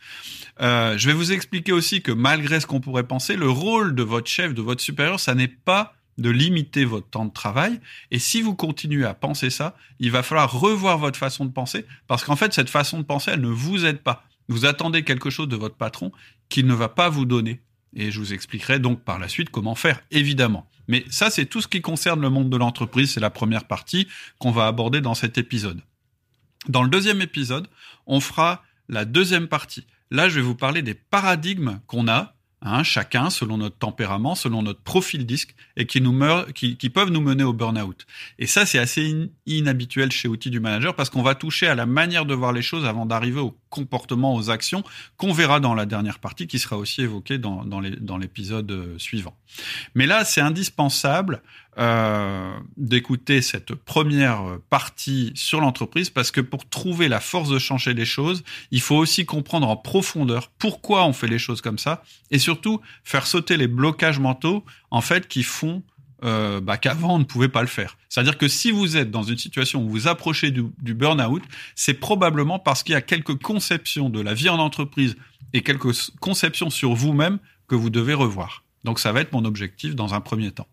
Euh, 0.59 0.97
je 0.97 1.07
vais 1.07 1.13
vous 1.13 1.31
expliquer 1.31 1.71
aussi 1.71 2.01
que 2.01 2.11
malgré 2.11 2.59
ce 2.59 2.67
qu'on 2.67 2.81
pourrait 2.81 3.07
penser, 3.07 3.37
le 3.37 3.49
rôle 3.49 3.95
de 3.95 4.03
votre 4.03 4.29
chef, 4.29 4.53
de 4.53 4.61
votre 4.61 4.81
supérieur, 4.81 5.21
ça 5.21 5.35
n'est 5.35 5.47
pas 5.47 5.93
de 6.19 6.29
limiter 6.29 6.85
votre 6.85 7.09
temps 7.09 7.25
de 7.25 7.33
travail. 7.33 7.79
Et 8.11 8.19
si 8.19 8.41
vous 8.41 8.55
continuez 8.55 9.05
à 9.05 9.13
penser 9.13 9.49
ça, 9.49 9.75
il 9.99 10.11
va 10.11 10.23
falloir 10.23 10.51
revoir 10.51 10.97
votre 10.97 11.17
façon 11.17 11.45
de 11.45 11.51
penser, 11.51 11.85
parce 12.07 12.23
qu'en 12.23 12.35
fait, 12.35 12.53
cette 12.53 12.69
façon 12.69 12.99
de 12.99 13.03
penser, 13.03 13.31
elle 13.31 13.41
ne 13.41 13.47
vous 13.47 13.85
aide 13.85 13.99
pas. 13.99 14.23
Vous 14.47 14.65
attendez 14.65 15.03
quelque 15.03 15.29
chose 15.29 15.47
de 15.47 15.55
votre 15.55 15.75
patron 15.75 16.11
qu'il 16.49 16.65
ne 16.65 16.73
va 16.73 16.89
pas 16.89 17.09
vous 17.09 17.25
donner. 17.25 17.61
Et 17.95 18.11
je 18.11 18.19
vous 18.19 18.33
expliquerai 18.33 18.79
donc 18.79 19.03
par 19.03 19.19
la 19.19 19.27
suite 19.27 19.49
comment 19.49 19.75
faire, 19.75 20.01
évidemment. 20.11 20.69
Mais 20.87 21.05
ça, 21.09 21.29
c'est 21.29 21.45
tout 21.45 21.61
ce 21.61 21.67
qui 21.67 21.81
concerne 21.81 22.21
le 22.21 22.29
monde 22.29 22.49
de 22.49 22.57
l'entreprise. 22.57 23.11
C'est 23.11 23.19
la 23.19 23.29
première 23.29 23.65
partie 23.65 24.07
qu'on 24.39 24.51
va 24.51 24.67
aborder 24.67 25.01
dans 25.01 25.15
cet 25.15 25.37
épisode. 25.37 25.81
Dans 26.67 26.83
le 26.83 26.89
deuxième 26.89 27.21
épisode, 27.21 27.67
on 28.05 28.19
fera 28.19 28.63
la 28.89 29.05
deuxième 29.05 29.47
partie. 29.47 29.85
Là, 30.11 30.29
je 30.29 30.35
vais 30.35 30.41
vous 30.41 30.55
parler 30.55 30.81
des 30.81 30.95
paradigmes 30.95 31.79
qu'on 31.85 32.07
a 32.07 32.35
Hein, 32.61 32.83
chacun 32.83 33.29
selon 33.29 33.57
notre 33.57 33.77
tempérament, 33.77 34.35
selon 34.35 34.61
notre 34.61 34.81
profil 34.81 35.25
disque, 35.25 35.55
et 35.77 35.85
qui 35.85 36.89
peuvent 36.89 37.09
nous 37.09 37.21
mener 37.21 37.45
au 37.45 37.53
burn-out. 37.53 38.05
Et 38.37 38.47
ça, 38.47 38.65
c'est 38.65 38.79
assez 38.79 39.29
inhabituel 39.45 40.11
chez 40.11 40.27
Outils 40.27 40.49
du 40.49 40.59
Manager 40.59 40.93
parce 40.93 41.09
qu'on 41.09 41.21
va 41.21 41.35
toucher 41.35 41.67
à 41.67 41.75
la 41.75 41.85
manière 41.85 42.25
de 42.25 42.33
voir 42.33 42.51
les 42.51 42.61
choses 42.61 42.85
avant 42.85 43.05
d'arriver 43.05 43.39
au 43.39 43.57
comportement, 43.69 44.35
aux 44.35 44.49
actions 44.49 44.83
qu'on 45.15 45.31
verra 45.31 45.61
dans 45.61 45.73
la 45.73 45.85
dernière 45.85 46.19
partie, 46.19 46.47
qui 46.47 46.59
sera 46.59 46.77
aussi 46.77 47.01
évoquée 47.01 47.37
dans, 47.37 47.79
l'épisode 48.17 48.71
euh, 48.71 48.99
suivant. 48.99 49.37
Mais 49.95 50.05
là, 50.05 50.25
c'est 50.25 50.41
indispensable 50.41 51.41
euh, 51.77 52.51
d'écouter 52.75 53.41
cette 53.41 53.73
première 53.73 54.57
partie 54.69 55.31
sur 55.35 55.61
l'entreprise 55.61 56.09
parce 56.09 56.29
que 56.29 56.41
pour 56.41 56.67
trouver 56.67 57.07
la 57.07 57.21
force 57.21 57.47
de 57.47 57.59
changer 57.59 57.93
les 57.93 58.05
choses, 58.05 58.43
il 58.71 58.81
faut 58.81 58.97
aussi 58.97 59.25
comprendre 59.25 59.69
en 59.69 59.77
profondeur 59.77 60.51
pourquoi 60.57 61.05
on 61.05 61.13
fait 61.13 61.27
les 61.27 61.39
choses 61.39 61.61
comme 61.61 61.77
ça 61.77 62.03
surtout 62.49 62.81
faire 63.03 63.27
sauter 63.27 63.57
les 63.57 63.67
blocages 63.67 64.19
mentaux 64.19 64.65
en 64.89 65.01
fait 65.01 65.27
qui 65.27 65.43
font 65.43 65.83
euh, 66.23 66.59
bah, 66.59 66.77
qu'avant 66.77 67.15
on 67.15 67.19
ne 67.19 67.23
pouvait 67.23 67.47
pas 67.47 67.61
le 67.61 67.67
faire. 67.67 67.95
C'est-à-dire 68.09 68.37
que 68.39 68.47
si 68.47 68.71
vous 68.71 68.97
êtes 68.97 69.11
dans 69.11 69.21
une 69.21 69.37
situation 69.37 69.83
où 69.83 69.89
vous 69.89 70.07
approchez 70.07 70.49
du, 70.49 70.63
du 70.81 70.95
burn-out, 70.95 71.43
c'est 71.75 71.93
probablement 71.93 72.57
parce 72.57 72.81
qu'il 72.81 72.93
y 72.93 72.95
a 72.95 73.01
quelques 73.01 73.39
conceptions 73.39 74.09
de 74.09 74.19
la 74.19 74.33
vie 74.33 74.49
en 74.49 74.57
entreprise 74.57 75.15
et 75.53 75.61
quelques 75.61 75.93
conceptions 76.19 76.71
sur 76.71 76.93
vous-même 76.95 77.37
que 77.67 77.75
vous 77.75 77.91
devez 77.91 78.15
revoir. 78.15 78.63
Donc 78.83 78.99
ça 78.99 79.11
va 79.11 79.21
être 79.21 79.31
mon 79.31 79.45
objectif 79.45 79.95
dans 79.95 80.15
un 80.15 80.21
premier 80.21 80.51
temps. 80.51 80.67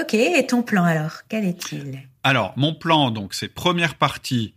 Ok, 0.00 0.14
et 0.14 0.46
ton 0.46 0.62
plan 0.62 0.84
alors, 0.84 1.22
quel 1.28 1.44
est-il? 1.44 2.08
Alors, 2.24 2.52
mon 2.56 2.74
plan, 2.74 3.12
donc, 3.12 3.32
c'est 3.32 3.48
première 3.48 3.94
partie 3.94 4.54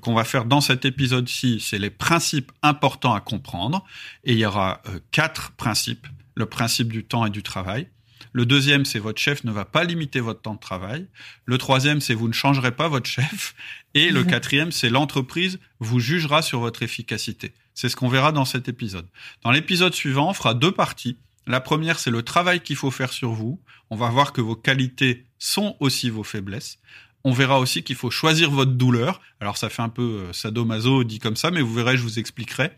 qu'on 0.00 0.14
va 0.14 0.24
faire 0.24 0.44
dans 0.44 0.60
cet 0.60 0.84
épisode-ci, 0.84 1.60
c'est 1.60 1.78
les 1.78 1.90
principes 1.90 2.52
importants 2.62 3.14
à 3.14 3.20
comprendre. 3.20 3.84
Et 4.24 4.32
il 4.32 4.38
y 4.38 4.46
aura 4.46 4.82
euh, 4.88 4.98
quatre 5.10 5.52
principes. 5.52 6.06
Le 6.34 6.46
principe 6.46 6.92
du 6.92 7.04
temps 7.04 7.24
et 7.26 7.30
du 7.30 7.42
travail. 7.42 7.88
Le 8.32 8.44
deuxième, 8.44 8.84
c'est 8.84 8.98
votre 8.98 9.18
chef 9.18 9.44
ne 9.44 9.50
va 9.50 9.64
pas 9.64 9.84
limiter 9.84 10.20
votre 10.20 10.42
temps 10.42 10.54
de 10.54 10.60
travail. 10.60 11.06
Le 11.46 11.56
troisième, 11.56 12.02
c'est 12.02 12.12
vous 12.12 12.28
ne 12.28 12.34
changerez 12.34 12.72
pas 12.72 12.86
votre 12.86 13.08
chef. 13.08 13.54
Et 13.94 14.10
le 14.10 14.24
quatrième, 14.24 14.72
c'est 14.72 14.90
l'entreprise 14.90 15.58
vous 15.80 16.00
jugera 16.00 16.42
sur 16.42 16.60
votre 16.60 16.82
efficacité. 16.82 17.54
C'est 17.72 17.88
ce 17.88 17.96
qu'on 17.96 18.08
verra 18.08 18.32
dans 18.32 18.44
cet 18.44 18.68
épisode. 18.68 19.06
Dans 19.42 19.50
l'épisode 19.50 19.94
suivant, 19.94 20.28
on 20.28 20.34
fera 20.34 20.52
deux 20.52 20.72
parties. 20.72 21.16
La 21.46 21.60
première, 21.60 21.98
c'est 21.98 22.10
le 22.10 22.22
travail 22.22 22.60
qu'il 22.60 22.76
faut 22.76 22.90
faire 22.90 23.12
sur 23.12 23.30
vous. 23.30 23.60
On 23.88 23.96
va 23.96 24.10
voir 24.10 24.32
que 24.32 24.40
vos 24.40 24.56
qualités 24.56 25.24
sont 25.38 25.76
aussi 25.80 26.10
vos 26.10 26.24
faiblesses. 26.24 26.78
On 27.26 27.32
verra 27.32 27.58
aussi 27.58 27.82
qu'il 27.82 27.96
faut 27.96 28.08
choisir 28.08 28.52
votre 28.52 28.70
douleur. 28.70 29.20
Alors 29.40 29.56
ça 29.56 29.68
fait 29.68 29.82
un 29.82 29.88
peu 29.88 30.02
euh, 30.02 30.32
sadomaso 30.32 31.02
dit 31.02 31.18
comme 31.18 31.34
ça, 31.34 31.50
mais 31.50 31.60
vous 31.60 31.74
verrez, 31.74 31.96
je 31.96 32.02
vous 32.02 32.20
expliquerai. 32.20 32.70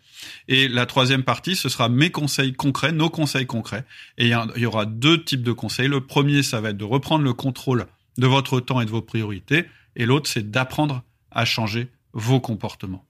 Et 0.49 0.69
la 0.69 0.87
troisième 0.87 1.23
partie, 1.23 1.55
ce 1.55 1.69
sera 1.69 1.91
mes 1.91 2.11
conseils 2.11 2.55
concrets, 2.55 2.93
nos 2.93 3.11
conseils 3.11 3.45
concrets. 3.45 3.85
Et 4.17 4.29
il 4.29 4.53
y, 4.57 4.65
aura 4.65 4.87
deux 4.87 5.23
types 5.23 5.43
de 5.43 5.53
conseils. 5.53 5.87
Le 5.87 6.01
premier, 6.01 6.43
ça 6.43 6.63
va 6.63 6.71
être 6.71 6.79
de 6.79 6.85
reprendre 6.85 7.25
le 7.25 7.35
contrôle 7.35 7.89
de 8.17 8.27
votre 8.27 8.59
temps 8.61 8.81
et 8.81 8.87
de 8.87 8.91
vos 8.91 9.03
priorités. 9.03 9.67
Et 9.97 10.07
l'autre, 10.07 10.31
c'est 10.31 10.51
d'apprendre 10.51 11.03
à 11.31 11.45
changer 11.45 11.89
vos 12.15 12.41
comportements. 12.41 13.05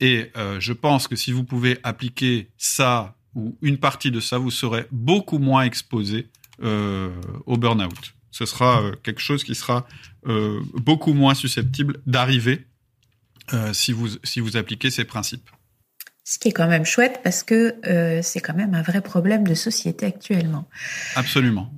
Et 0.00 0.30
euh, 0.38 0.58
je 0.60 0.72
pense 0.72 1.08
que 1.08 1.16
si 1.16 1.30
vous 1.30 1.44
pouvez 1.44 1.76
appliquer 1.82 2.48
ça 2.56 3.16
ou 3.34 3.58
une 3.60 3.76
partie 3.76 4.10
de 4.10 4.20
ça, 4.20 4.38
vous 4.38 4.50
serez 4.50 4.86
beaucoup 4.92 5.38
moins 5.38 5.64
exposé 5.64 6.28
euh, 6.62 7.10
au 7.44 7.58
burn-out 7.58 8.14
ce 8.38 8.46
sera 8.46 8.82
euh, 8.82 8.92
quelque 9.02 9.20
chose 9.20 9.42
qui 9.42 9.56
sera 9.56 9.84
euh, 10.28 10.60
beaucoup 10.74 11.12
moins 11.12 11.34
susceptible 11.34 11.98
d'arriver 12.06 12.66
euh, 13.52 13.72
si, 13.72 13.92
vous, 13.92 14.10
si 14.22 14.38
vous 14.38 14.56
appliquez 14.56 14.90
ces 14.90 15.04
principes. 15.04 15.50
Ce 16.22 16.38
qui 16.38 16.48
est 16.48 16.52
quand 16.52 16.68
même 16.68 16.84
chouette 16.84 17.20
parce 17.24 17.42
que 17.42 17.74
c'est 18.22 18.40
quand 18.40 18.54
même 18.54 18.74
un 18.74 18.82
vrai 18.82 19.00
problème 19.00 19.48
de 19.48 19.54
société 19.54 20.04
actuellement. 20.04 20.68
Absolument. 21.16 21.72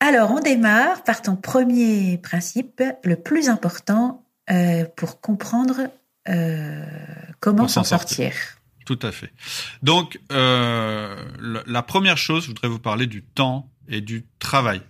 Alors, 0.00 0.30
on 0.30 0.40
démarre 0.40 1.04
par 1.04 1.20
ton 1.20 1.36
premier 1.36 2.16
principe, 2.16 2.82
le 3.04 3.16
plus 3.16 3.50
important 3.50 4.24
pour 4.96 5.20
comprendre 5.20 5.90
comment 7.40 7.68
s'en 7.68 7.84
sortir. 7.84 8.32
Tout 8.86 8.98
à 9.02 9.12
fait. 9.12 9.34
Donc, 9.82 10.18
la 10.30 11.82
première 11.86 12.16
chose, 12.16 12.44
je 12.44 12.48
voudrais 12.48 12.68
vous 12.68 12.78
parler 12.78 13.06
du 13.06 13.22
temps 13.22 13.70
et 13.86 14.00
du 14.00 14.24
travail. 14.38 14.80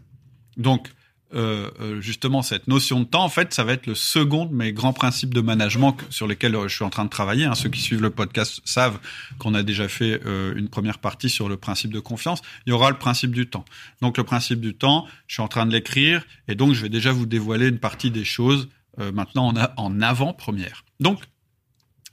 Donc, 0.57 0.89
euh, 1.33 1.71
euh, 1.81 2.01
justement 2.01 2.43
cette 2.43 2.67
notion 2.67 3.01
de 3.01 3.05
temps, 3.05 3.23
en 3.23 3.29
fait, 3.29 3.55
ça 3.55 3.63
va 3.63 3.73
être 3.73 3.87
le 3.87 3.95
second 3.95 4.47
de 4.47 4.55
mes 4.55 4.73
grands 4.73 4.93
principes 4.93 5.33
de 5.33 5.41
management 5.41 5.97
sur 6.11 6.27
lesquels 6.27 6.57
euh, 6.57 6.67
je 6.67 6.75
suis 6.75 6.85
en 6.85 6.91
train 6.91 7.05
de 7.05 7.11
travailler. 7.11 7.45
Hein. 7.45 7.55
Ceux 7.55 7.69
qui 7.69 7.81
suivent 7.81 8.03
le 8.03 8.11
podcast 8.11 8.61
savent 8.65 8.99
qu'on 9.39 9.55
a 9.55 9.63
déjà 9.63 9.89
fait 9.89 10.21
une 10.57 10.69
première 10.69 10.99
partie 10.99 11.31
sur 11.31 11.49
le 11.49 11.57
principe 11.57 11.93
de 11.93 12.01
confiance. 12.01 12.43
Il 12.67 12.71
y 12.71 12.73
aura 12.73 12.91
le 12.91 12.99
principe 12.99 13.33
du 13.33 13.49
temps. 13.49 13.65
Donc 14.01 14.19
le 14.19 14.25
principe 14.25 14.61
du 14.61 14.75
temps, 14.75 15.07
je 15.27 15.35
suis 15.35 15.43
en 15.43 15.49
train 15.49 15.67
de 15.67 15.73
l'écrire 15.73 16.25
et 16.49 16.55
donc 16.55 16.75
je 16.75 16.83
vais 16.83 16.89
déjà 16.89 17.13
vous 17.13 17.27
dévoiler 17.27 17.69
une 17.69 17.79
partie 17.79 18.11
des 18.11 18.25
choses 18.25 18.69
maintenant 18.99 19.49
en, 19.49 19.55
en 19.77 20.01
avant-première. 20.01 20.85
Donc, 20.99 21.21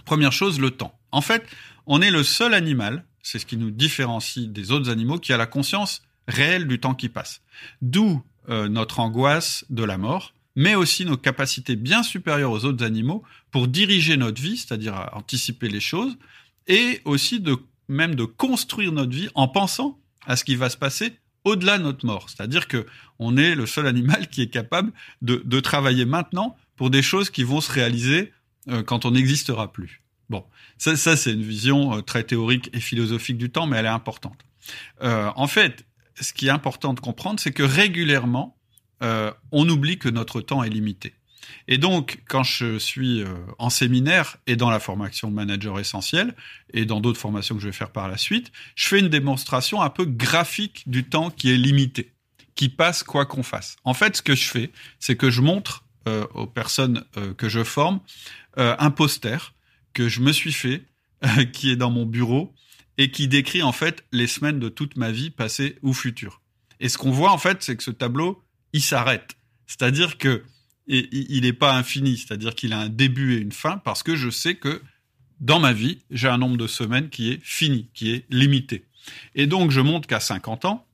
première 0.06 0.32
chose, 0.32 0.60
le 0.60 0.72
temps. 0.72 0.98
En 1.12 1.22
fait, 1.22 1.46
on 1.86 2.02
est 2.02 2.12
le 2.12 2.24
seul 2.24 2.54
animal, 2.54 3.04
c'est 3.22 3.40
ce 3.40 3.46
qui 3.46 3.58
nous 3.58 3.72
différencie 3.72 4.48
des 4.48 4.72
autres 4.72 4.90
animaux, 4.90 5.18
qui 5.18 5.34
a 5.34 5.38
la 5.38 5.48
conscience 5.48 6.04
réelle 6.28 6.68
du 6.68 6.80
temps 6.80 6.94
qui 6.94 7.10
passe. 7.10 7.42
D'où 7.82 8.24
euh, 8.50 8.70
notre 8.70 9.02
angoisse 9.02 9.66
de 9.70 9.84
la 9.84 9.98
mort, 9.98 10.34
mais 10.56 10.74
aussi 10.74 11.04
nos 11.04 11.18
capacités 11.18 11.76
bien 11.76 12.02
supérieures 12.02 12.52
aux 12.52 12.64
autres 12.64 12.86
animaux 12.86 13.24
pour 13.52 13.68
diriger 13.68 14.16
notre 14.16 14.42
vie, 14.42 14.56
c'est-à-dire 14.56 15.10
anticiper 15.12 15.68
les 15.68 15.82
choses, 15.82 16.18
et 16.68 17.02
aussi 17.04 17.42
de 17.42 17.58
même 17.90 18.16
de 18.16 18.24
construire 18.24 18.94
notre 18.94 19.12
vie 19.12 19.28
en 19.36 19.50
pensant 19.50 20.00
à 20.26 20.38
ce 20.38 20.46
qui 20.46 20.56
va 20.56 20.70
se 20.70 20.78
passer 20.78 21.18
au-delà 21.44 21.78
de 21.78 21.84
notre 21.84 22.06
mort. 22.06 22.30
C'est-à-dire 22.30 22.70
que 22.70 22.86
on 23.20 23.36
est 23.36 23.54
le 23.54 23.66
seul 23.66 23.86
animal 23.86 24.30
qui 24.30 24.42
est 24.42 24.50
capable 24.50 24.94
de, 25.22 25.60
travailler 25.60 26.06
maintenant 26.06 26.56
pour 26.78 26.90
des 26.90 27.02
choses 27.02 27.30
qui 27.30 27.44
vont 27.44 27.60
se 27.60 27.72
réaliser 27.72 28.32
euh, 28.70 28.82
quand 28.82 29.04
on 29.04 29.12
n'existera 29.12 29.74
plus. 29.74 30.02
Bon, 30.30 30.46
ça, 30.78 30.96
ça 30.96 31.18
c'est 31.18 31.34
une 31.34 31.44
vision 31.44 31.98
euh, 31.98 32.02
très 32.02 32.24
théorique 32.24 32.70
et 32.72 32.80
philosophique 32.80 33.38
du 33.38 33.50
temps, 33.50 33.68
mais 33.68 33.78
elle 33.78 33.86
est 33.86 33.90
importante. 33.90 34.40
en 35.02 35.48
fait, 35.48 35.87
ce 36.20 36.34
qui 36.34 36.48
est 36.48 36.52
important 36.52 36.94
de 36.94 37.00
comprendre, 37.00 37.40
c'est 37.40 37.52
que 37.52 37.64
régulièrement, 37.64 38.58
euh, 39.04 39.32
on 39.52 39.68
oublie 39.70 40.00
que 40.00 40.10
notre 40.10 40.42
temps 40.42 40.64
est 40.64 40.70
limité. 40.70 41.14
Et 41.68 41.78
donc, 41.78 42.24
quand 42.28 42.44
je 42.44 42.78
suis 42.78 43.22
euh, 43.22 43.28
en 43.58 43.70
séminaire 43.70 44.38
et 44.48 44.56
dans 44.56 44.70
la 44.70 44.80
formation 44.80 45.30
de 45.30 45.36
manager 45.36 45.80
essentiel 45.80 46.36
et 46.74 46.86
dans 46.86 47.00
d'autres 47.00 47.20
formations 47.20 47.56
que 47.56 47.62
je 47.62 47.68
vais 47.68 47.74
faire 47.74 47.92
par 47.92 48.08
la 48.08 48.18
suite, 48.18 48.52
je 48.76 48.88
fais 48.88 49.00
une 49.00 49.08
démonstration 49.08 49.82
un 49.82 49.90
peu 49.90 50.06
graphique 50.06 50.84
du 50.88 51.04
temps 51.04 51.30
qui 51.30 51.52
est 51.52 51.58
limité, 51.58 52.12
qui 52.56 52.70
passe 52.70 53.04
quoi 53.04 53.26
qu'on 53.26 53.44
fasse. 53.44 53.78
En 53.84 53.94
fait, 53.94 54.18
ce 54.18 54.22
que 54.22 54.36
je 54.36 54.46
fais, 54.46 54.72
c'est 55.00 55.16
que 55.16 55.30
je 55.30 55.42
montre 55.42 55.86
euh, 56.08 56.26
aux 56.34 56.48
personnes 56.48 57.04
que 57.38 57.50
je 57.50 57.64
forme 57.64 58.00
un 58.60 58.90
poster 58.90 59.54
que 59.94 60.10
je 60.10 60.20
me 60.20 60.32
suis 60.32 60.52
fait, 60.52 60.84
qui 61.54 61.70
est 61.70 61.76
dans 61.76 61.92
mon 61.92 62.08
bureau 62.08 62.56
et 62.98 63.12
qui 63.12 63.28
décrit 63.28 63.62
en 63.62 63.72
fait 63.72 64.04
les 64.12 64.28
semaines 64.28 64.60
de 64.60 64.70
toute 64.70 64.98
ma 64.98 65.12
vie 65.12 65.30
passée 65.30 65.78
ou 65.82 65.94
future. 65.94 66.42
Et 66.80 66.90
ce 66.90 66.98
qu'on 66.98 67.12
voit 67.12 67.32
en 67.32 67.38
fait, 67.38 67.64
c'est 67.64 67.76
que 67.76 67.84
ce 67.84 67.92
tableau, 67.92 68.44
il 68.74 68.82
s'arrête. 68.82 69.36
C'est-à-dire 69.66 70.18
que 70.18 70.44
il 70.90 71.42
n'est 71.42 71.52
pas 71.52 71.76
infini, 71.76 72.18
c'est-à-dire 72.18 72.56
qu'il 72.56 72.72
a 72.72 72.80
un 72.80 72.88
début 72.88 73.36
et 73.36 73.40
une 73.40 73.52
fin 73.52 73.78
parce 73.78 74.04
que 74.04 74.16
je 74.16 74.30
sais 74.30 74.56
que 74.56 74.82
dans 75.42 75.60
ma 75.60 75.74
vie, 75.74 76.00
j'ai 76.12 76.30
un 76.30 76.38
nombre 76.38 76.56
de 76.56 76.68
semaines 76.68 77.10
qui 77.10 77.32
est 77.32 77.44
fini, 77.44 77.90
qui 77.94 78.12
est 78.12 78.26
limité. 78.30 78.86
Et 79.36 79.48
donc 79.48 79.72
je 79.72 79.82
montre 79.82 80.08
qu'à 80.08 80.22
50 80.22 80.66
ans, 80.66 80.88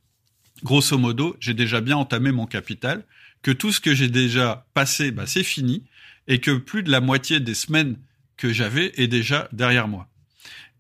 grosso 0.64 0.98
modo, 0.98 1.36
j'ai 1.40 1.54
déjà 1.54 1.80
bien 1.80 1.98
entamé 1.98 2.32
mon 2.32 2.48
capital, 2.48 3.06
que 3.42 3.52
tout 3.52 3.72
ce 3.72 3.80
que 3.80 3.94
j'ai 3.94 4.10
déjà 4.10 4.66
passé, 4.74 5.12
bah, 5.12 5.28
c'est 5.28 5.44
fini, 5.44 5.84
et 6.28 6.40
que 6.40 6.52
plus 6.52 6.84
de 6.84 6.92
la 6.92 7.02
moitié 7.02 7.40
des 7.40 7.54
semaines 7.54 7.98
que 8.38 8.52
j'avais 8.52 8.94
est 8.96 9.08
déjà 9.08 9.48
derrière 9.52 9.88
moi. 9.88 10.08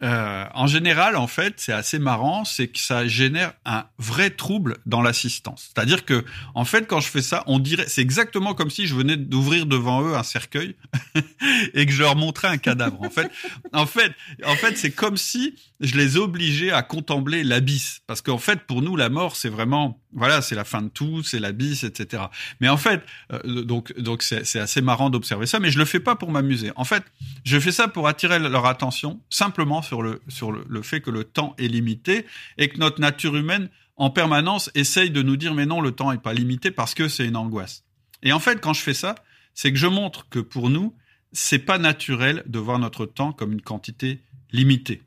Euh, 0.03 0.45
en 0.53 0.67
général, 0.67 1.15
en 1.15 1.27
fait, 1.27 1.53
c'est 1.57 1.71
assez 1.71 1.97
marrant, 1.97 2.43
c'est 2.43 2.67
que 2.67 2.79
ça 2.79 3.07
génère 3.07 3.53
un 3.65 3.85
vrai 3.97 4.31
trouble 4.31 4.77
dans 4.85 5.01
l'assistance. 5.01 5.71
C'est-à-dire 5.73 6.03
que, 6.03 6.25
en 6.55 6.65
fait, 6.65 6.87
quand 6.87 6.99
je 6.99 7.07
fais 7.07 7.21
ça, 7.21 7.43
on 7.47 7.57
dirait, 7.57 7.85
c'est 7.87 8.01
exactement 8.01 8.53
comme 8.53 8.69
si 8.69 8.85
je 8.85 8.95
venais 8.95 9.15
d'ouvrir 9.15 9.65
devant 9.65 10.01
eux 10.01 10.15
un 10.15 10.23
cercueil 10.23 10.75
et 11.73 11.85
que 11.85 11.91
je 11.91 12.01
leur 12.01 12.17
montrais 12.17 12.49
un 12.49 12.57
cadavre. 12.57 13.01
En 13.01 13.09
fait, 13.09 13.31
en 13.71 13.85
fait, 13.85 14.11
en 14.45 14.55
fait, 14.55 14.77
c'est 14.77 14.91
comme 14.91 15.15
si 15.15 15.55
je 15.79 15.97
les 15.97 16.17
obligeais 16.17 16.71
à 16.71 16.81
contempler 16.81 17.43
l'abysse. 17.43 18.01
Parce 18.07 18.21
qu'en 18.21 18.37
fait, 18.37 18.61
pour 18.61 18.81
nous, 18.81 18.95
la 18.95 19.09
mort, 19.09 19.35
c'est 19.35 19.49
vraiment, 19.49 20.01
voilà, 20.13 20.41
c'est 20.41 20.55
la 20.55 20.65
fin 20.65 20.81
de 20.81 20.89
tout, 20.89 21.23
c'est 21.23 21.39
l'abysse, 21.39 21.83
etc. 21.83 22.23
Mais 22.59 22.69
en 22.69 22.77
fait, 22.77 23.03
euh, 23.31 23.63
donc, 23.63 23.97
donc 23.99 24.23
c'est 24.23 24.59
assez 24.59 24.81
marrant 24.81 25.09
d'observer 25.09 25.45
ça, 25.45 25.59
mais 25.59 25.71
je 25.71 25.79
le 25.79 25.85
fais 25.85 25.99
pas 25.99 26.15
pour 26.15 26.31
m'amuser. 26.31 26.71
En 26.75 26.83
fait, 26.83 27.03
je 27.43 27.59
fais 27.59 27.71
ça 27.71 27.87
pour 27.87 28.07
attirer 28.07 28.39
leur 28.39 28.65
attention 28.65 29.21
simplement 29.29 29.81
le, 30.01 30.21
sur 30.27 30.51
le, 30.51 30.81
fait 30.81 31.01
que 31.01 31.11
le 31.11 31.23
temps 31.23 31.55
est 31.57 31.67
limité 31.67 32.25
et 32.57 32.69
que 32.69 32.77
notre 32.77 32.99
nature 32.99 33.35
humaine, 33.35 33.69
en 33.95 34.09
permanence, 34.09 34.71
essaye 34.75 35.11
de 35.11 35.21
nous 35.21 35.37
dire, 35.37 35.53
mais 35.53 35.65
non, 35.65 35.81
le 35.81 35.91
temps 35.91 36.11
est 36.11 36.21
pas 36.21 36.33
limité 36.33 36.71
parce 36.71 36.93
que 36.93 37.07
c'est 37.07 37.25
une 37.25 37.35
angoisse. 37.35 37.83
Et 38.23 38.33
en 38.33 38.39
fait, 38.39 38.59
quand 38.59 38.73
je 38.73 38.81
fais 38.81 38.93
ça, 38.93 39.15
c'est 39.53 39.71
que 39.71 39.77
je 39.77 39.87
montre 39.87 40.27
que 40.29 40.39
pour 40.39 40.69
nous, 40.69 40.95
c'est 41.31 41.59
pas 41.59 41.77
naturel 41.77 42.43
de 42.45 42.59
voir 42.59 42.79
notre 42.79 43.05
temps 43.05 43.33
comme 43.33 43.51
une 43.51 43.61
quantité 43.61 44.21
limitée. 44.51 45.01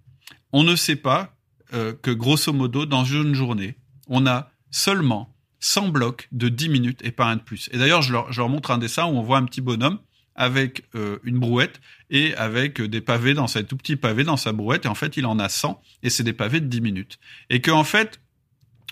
On 0.53 0.63
ne 0.63 0.77
sait 0.77 0.97
pas 0.97 1.35
euh, 1.75 1.93
que 1.95 2.11
grosso 2.11 2.53
modo, 2.53 2.87
dans 2.87 3.05
une 3.05 3.35
journée, 3.35 3.77
on 4.09 4.27
a 4.27 4.51
seulement 4.71 5.35
100 5.61 5.89
blocs 5.89 6.29
de 6.33 6.49
10 6.49 6.69
minutes 6.69 7.01
et 7.05 7.11
pas 7.11 7.27
un 7.27 7.37
de 7.37 7.43
plus. 7.43 7.69
Et 7.73 7.79
d'ailleurs, 7.79 8.03
je 8.03 8.15
je 8.31 8.41
leur 8.41 8.49
montre 8.49 8.71
un 8.71 8.79
dessin 8.79 9.07
où 9.07 9.17
on 9.17 9.23
voit 9.23 9.39
un 9.39 9.45
petit 9.45 9.61
bonhomme 9.61 9.99
avec 10.37 10.85
euh, 10.95 11.19
une 11.25 11.39
brouette 11.39 11.81
et 12.11 12.35
avec 12.35 12.81
des 12.81 13.01
pavés 13.01 13.35
dans 13.35 13.47
sa 13.47 13.63
tout 13.63 13.77
petit 13.77 13.97
pavé 13.97 14.25
dans 14.25 14.37
sa 14.37 14.53
brouette 14.53 14.85
et 14.85 14.89
en 14.89 14.95
fait 14.95 15.17
il 15.17 15.27
en 15.27 15.39
a 15.39 15.49
100 15.49 15.83
et 16.03 16.11
c'est 16.11 16.23
des 16.23 16.33
pavés 16.33 16.61
de 16.61 16.67
10 16.67 16.81
minutes 16.81 17.19
et 17.51 17.61
que 17.61 17.71
en 17.71 17.85
fait 17.85 18.21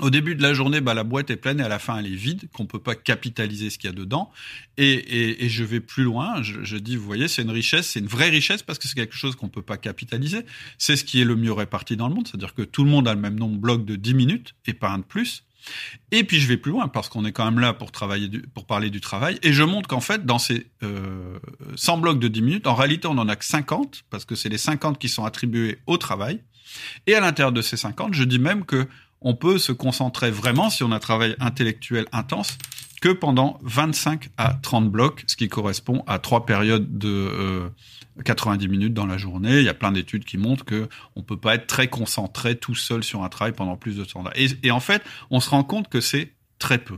au 0.00 0.10
début 0.10 0.34
de 0.34 0.42
la 0.42 0.54
journée, 0.54 0.80
bah, 0.80 0.92
la 0.92 1.04
boîte 1.04 1.30
est 1.30 1.36
pleine 1.36 1.60
et 1.60 1.62
à 1.62 1.68
la 1.68 1.78
fin, 1.78 1.98
elle 1.98 2.06
est 2.06 2.16
vide, 2.16 2.48
qu'on 2.52 2.66
peut 2.66 2.80
pas 2.80 2.96
capitaliser 2.96 3.70
ce 3.70 3.78
qu'il 3.78 3.88
y 3.88 3.92
a 3.92 3.96
dedans. 3.96 4.30
Et, 4.76 4.92
et, 4.92 5.44
et, 5.44 5.48
je 5.48 5.62
vais 5.62 5.78
plus 5.78 6.02
loin. 6.02 6.42
Je, 6.42 6.64
je 6.64 6.76
dis, 6.76 6.96
vous 6.96 7.04
voyez, 7.04 7.28
c'est 7.28 7.42
une 7.42 7.50
richesse, 7.50 7.90
c'est 7.90 8.00
une 8.00 8.08
vraie 8.08 8.28
richesse 8.28 8.64
parce 8.64 8.80
que 8.80 8.88
c'est 8.88 8.96
quelque 8.96 9.14
chose 9.14 9.36
qu'on 9.36 9.48
peut 9.48 9.62
pas 9.62 9.76
capitaliser. 9.76 10.44
C'est 10.78 10.96
ce 10.96 11.04
qui 11.04 11.20
est 11.20 11.24
le 11.24 11.36
mieux 11.36 11.52
réparti 11.52 11.96
dans 11.96 12.08
le 12.08 12.14
monde. 12.14 12.26
C'est-à-dire 12.26 12.54
que 12.54 12.62
tout 12.62 12.82
le 12.82 12.90
monde 12.90 13.06
a 13.06 13.14
le 13.14 13.20
même 13.20 13.38
nombre 13.38 13.54
de 13.54 13.60
blocs 13.60 13.84
de 13.84 13.94
10 13.94 14.14
minutes 14.14 14.54
et 14.66 14.74
pas 14.74 14.90
un 14.90 14.98
de 14.98 15.04
plus. 15.04 15.44
Et 16.11 16.25
puis 16.25 16.40
je 16.40 16.47
vais 16.47 16.56
plus 16.56 16.73
loin 16.73 16.88
parce 16.88 17.09
qu'on 17.09 17.25
est 17.25 17.33
quand 17.33 17.44
même 17.44 17.59
là 17.59 17.73
pour 17.73 17.92
travailler, 17.92 18.30
pour 18.54 18.66
parler 18.66 18.90
du 18.90 19.00
travail. 19.00 19.38
Et 19.42 19.52
je 19.52 19.62
montre 19.62 19.88
qu'en 19.88 20.00
fait, 20.00 20.25
dans 20.25 20.38
ces 20.38 20.66
euh, 20.83 21.38
100 21.76 21.99
blocs 21.99 22.18
de 22.18 22.28
10 22.28 22.42
minutes, 22.42 22.66
en 22.66 22.75
réalité, 22.75 23.09
on 23.09 23.18
en 23.18 23.28
a 23.28 23.37
que 23.37 23.44
50 23.44 24.04
parce 24.11 24.25
que 24.25 24.35
c'est 24.35 24.49
les 24.49 24.59
50 24.59 24.99
qui 24.99 25.09
sont 25.09 25.25
attribués 25.25 25.78
au 25.87 25.97
travail. 25.97 26.40
Et 27.06 27.14
à 27.14 27.21
l'intérieur 27.21 27.52
de 27.52 27.62
ces 27.62 27.76
50, 27.76 28.14
je 28.14 28.25
dis 28.25 28.38
même 28.38 28.64
que 28.64 28.87
on 29.21 29.35
peut 29.35 29.59
se 29.59 29.73
concentrer 29.73 30.30
vraiment, 30.30 30.68
si 30.68 30.83
on 30.83 30.92
a 30.92 30.97
un 30.97 31.00
travail 31.00 31.35
intellectuel 31.40 32.04
intense, 32.12 32.59
que 33.04 33.11
pendant 33.11 33.58
25 33.61 34.30
à 34.38 34.54
30 34.54 34.90
blocs, 34.90 35.25
ce 35.26 35.37
qui 35.37 35.50
correspond 35.50 36.02
à 36.06 36.18
trois 36.18 36.46
périodes 36.46 36.96
de 36.96 37.11
euh, 37.11 37.68
90 38.25 38.66
minutes 38.66 38.94
dans 38.94 39.04
la 39.04 39.18
journée. 39.18 39.58
Il 39.58 39.64
y 39.66 39.68
a 39.68 39.75
plein 39.75 39.92
d'études 39.92 40.25
qui 40.25 40.38
montrent 40.38 40.64
que 40.64 40.88
on 41.14 41.23
peut 41.23 41.37
pas 41.37 41.54
être 41.56 41.66
très 41.66 41.88
concentré 41.88 42.56
tout 42.56 42.75
seul 42.75 43.04
sur 43.04 43.23
un 43.23 43.28
travail 43.28 43.52
pendant 43.52 43.76
plus 43.76 43.99
de 43.99 44.04
temps. 44.04 44.25
Et, 44.34 44.46
et 44.62 44.70
en 44.70 44.80
fait, 44.80 45.02
on 45.28 45.40
se 45.40 45.50
rend 45.50 45.64
compte 45.64 45.90
que 45.90 46.00
c'est 46.00 46.32
très 46.58 46.78
peu. 46.78 46.96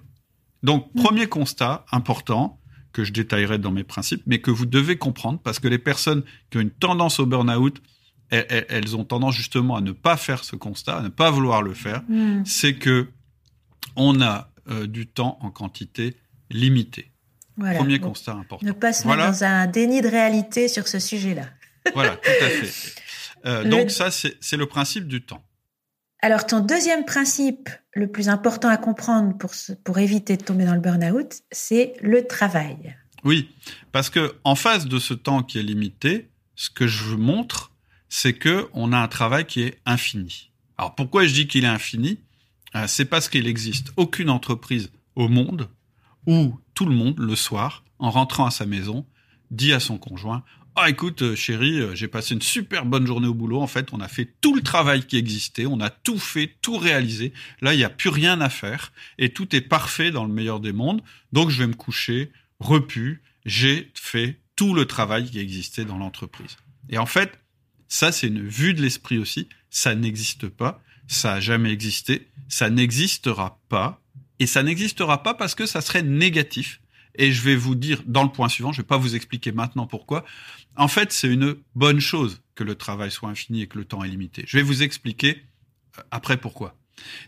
Donc, 0.63 0.89
mm. 0.95 1.03
premier 1.03 1.27
constat 1.27 1.85
important 1.91 2.61
que 2.93 3.03
je 3.03 3.13
détaillerai 3.13 3.59
dans 3.59 3.73
mes 3.73 3.83
principes, 3.83 4.23
mais 4.27 4.39
que 4.39 4.53
vous 4.53 4.65
devez 4.65 4.99
comprendre 4.99 5.41
parce 5.43 5.59
que 5.59 5.67
les 5.67 5.79
personnes 5.79 6.23
qui 6.51 6.59
ont 6.59 6.61
une 6.61 6.71
tendance 6.71 7.19
au 7.19 7.27
burn-out, 7.27 7.83
elles, 8.31 8.95
ont 8.95 9.05
tendance 9.05 9.35
justement 9.35 9.75
à 9.75 9.81
ne 9.81 9.91
pas 9.91 10.17
faire 10.17 10.45
ce 10.45 10.55
constat, 10.55 10.99
à 10.99 11.03
ne 11.03 11.09
pas 11.09 11.33
vouloir 11.33 11.63
le 11.63 11.75
faire. 11.75 12.05
Mm. 12.09 12.45
C'est 12.45 12.75
que 12.75 13.09
on 13.97 14.21
a 14.23 14.53
euh, 14.69 14.87
du 14.87 15.07
temps 15.07 15.39
en 15.43 15.51
quantité 15.51 16.17
limitée. 16.51 17.11
Premier 17.59 17.99
constat 17.99 18.33
important. 18.33 18.67
Ne 18.67 18.73
pas 18.73 18.93
se 18.93 19.07
mettre 19.07 19.27
dans 19.27 19.45
un 19.45 19.67
déni 19.67 20.03
de 20.03 20.09
réalité 20.09 20.69
sur 20.69 20.87
ce 20.89 20.99
sujet-là. 20.99 21.47
voilà, 21.95 22.17
tout 22.17 22.31
à 22.45 22.49
fait. 22.49 22.95
Euh, 23.45 23.63
donc 23.63 23.93
ça, 23.93 24.11
c'est 24.11 24.57
le 24.57 24.67
principe 24.67 25.07
du 25.07 25.25
temps. 25.25 25.41
Alors, 26.21 26.47
ton 26.47 26.59
deuxième 26.59 27.05
principe, 27.05 27.69
le 27.93 28.11
plus 28.11 28.29
important 28.29 28.69
à 28.69 28.77
comprendre 28.77 29.39
pour, 29.39 29.53
pour 29.85 29.99
éviter 29.99 30.37
de 30.37 30.43
tomber 30.43 30.65
dans 30.65 30.75
le 30.75 30.81
burn-out, 30.81 31.43
c'est 31.53 31.95
le 32.01 32.27
travail. 32.27 32.97
Oui, 33.23 33.49
parce 33.93 34.11
que 34.11 34.35
en 34.43 34.57
face 34.57 34.87
de 34.87 34.99
ce 34.99 35.15
temps 35.15 35.45
qui 35.45 35.61
est 35.61 35.63
limité, 35.63 36.29
ce 36.57 36.71
que 36.71 36.89
je 36.89 37.05
vous 37.05 37.19
montre, 37.19 37.73
c'est 38.09 38.33
que 38.33 38.69
on 38.73 38.93
a 38.93 38.99
un 38.99 39.09
travail 39.09 39.45
qui 39.45 39.63
est 39.63 39.79
infini. 39.87 40.51
Alors 40.79 40.95
pourquoi 40.95 41.25
je 41.25 41.35
dis 41.35 41.47
qu'il 41.47 41.65
est 41.65 41.69
infini? 41.69 42.21
C'est 42.87 43.07
parce 43.07 43.29
qu'il 43.29 43.45
n'existe 43.45 43.93
aucune 43.97 44.29
entreprise 44.29 44.91
au 45.15 45.29
monde 45.29 45.71
où 46.27 46.59
tout 46.75 46.85
le 46.85 46.95
monde, 46.95 47.19
le 47.19 47.35
soir, 47.35 47.85
en 47.99 48.11
rentrant 48.11 48.45
à 48.45 48.51
sa 48.51 48.67
maison, 48.67 49.07
dit 49.51 49.73
à 49.73 49.81
son 49.81 49.97
conjoint 49.97 50.45
ah 50.79 50.91
écoute 50.91 51.23
euh, 51.23 51.35
chérie, 51.35 51.81
euh, 51.81 51.95
j'ai 51.95 52.07
passé 52.07 52.35
une 52.35 52.43
super 52.43 52.85
bonne 52.85 53.07
journée 53.07 53.27
au 53.27 53.33
boulot. 53.33 53.63
En 53.63 53.67
fait, 53.67 53.95
on 53.95 54.01
a 54.01 54.09
fait 54.09 54.31
tout 54.43 54.55
le 54.55 54.61
travail 54.61 55.07
qui 55.07 55.17
existait, 55.17 55.65
on 55.65 55.81
a 55.81 55.89
tout 55.89 56.19
fait, 56.19 56.55
tout 56.61 56.77
réalisé. 56.77 57.33
Là, 57.63 57.73
il 57.73 57.79
n'y 57.79 57.85
a 57.85 57.89
plus 57.89 58.11
rien 58.11 58.43
à 58.43 58.51
faire 58.51 58.93
et 59.17 59.31
tout 59.31 59.57
est 59.57 59.63
parfait 59.63 60.11
dans 60.11 60.27
le 60.27 60.33
meilleur 60.33 60.61
des 60.61 60.75
mondes. 60.75 61.01
Donc 61.33 61.49
je 61.49 61.59
vais 61.59 61.67
me 61.67 61.75
coucher 61.75 62.31
repu. 62.61 63.23
J'ai 63.47 63.91
fait 63.95 64.39
tout 64.55 64.75
le 64.75 64.85
travail 64.85 65.31
qui 65.31 65.39
existait 65.39 65.87
dans 65.87 65.97
l'entreprise. 65.97 66.59
Et 66.91 66.99
en 66.99 67.07
fait, 67.07 67.39
ça 67.89 68.13
c'est 68.13 68.27
une 68.27 68.47
vue 68.47 68.75
de 68.75 68.83
l'esprit 68.83 69.17
aussi. 69.17 69.49
Ça 69.77 69.95
n'existe 69.95 70.49
pas, 70.49 70.83
ça 71.07 71.35
a 71.35 71.41
jamais 71.41 71.71
existé, 71.71 72.31
ça 72.49 72.71
n'existera 72.71 73.61
pas 73.69 74.01
et 74.39 74.47
ça 74.47 74.63
n'existera 74.63 75.23
pas 75.23 75.35
parce 75.35 75.55
que 75.55 75.67
ça 75.67 75.83
serait 75.83 76.03
négatif. 76.03 76.81
Et 77.17 77.31
je 77.31 77.43
vais 77.43 77.57
vous 77.57 77.75
dire 77.75 78.03
dans 78.07 78.23
le 78.23 78.31
point 78.31 78.49
suivant, 78.49 78.73
je 78.73 78.81
vais 78.81 78.87
pas 78.87 78.97
vous 78.97 79.15
expliquer 79.15 79.53
maintenant 79.53 79.87
pourquoi. 79.87 80.25
En 80.77 80.89
fait, 80.89 81.13
c'est 81.13 81.29
une 81.29 81.57
bonne 81.75 82.01
chose 82.01 82.41
que 82.55 82.65
le 82.65 82.75
travail 82.75 83.11
soit 83.11 83.29
infini 83.29 83.61
et 83.61 83.67
que 83.67 83.77
le 83.77 83.85
temps 83.85 84.03
est 84.03 84.09
limité. 84.09 84.45
Je 84.47 84.57
vais 84.57 84.63
vous 84.63 84.83
expliquer 84.83 85.43
euh, 85.99 86.03
après 86.11 86.39
pourquoi. 86.39 86.75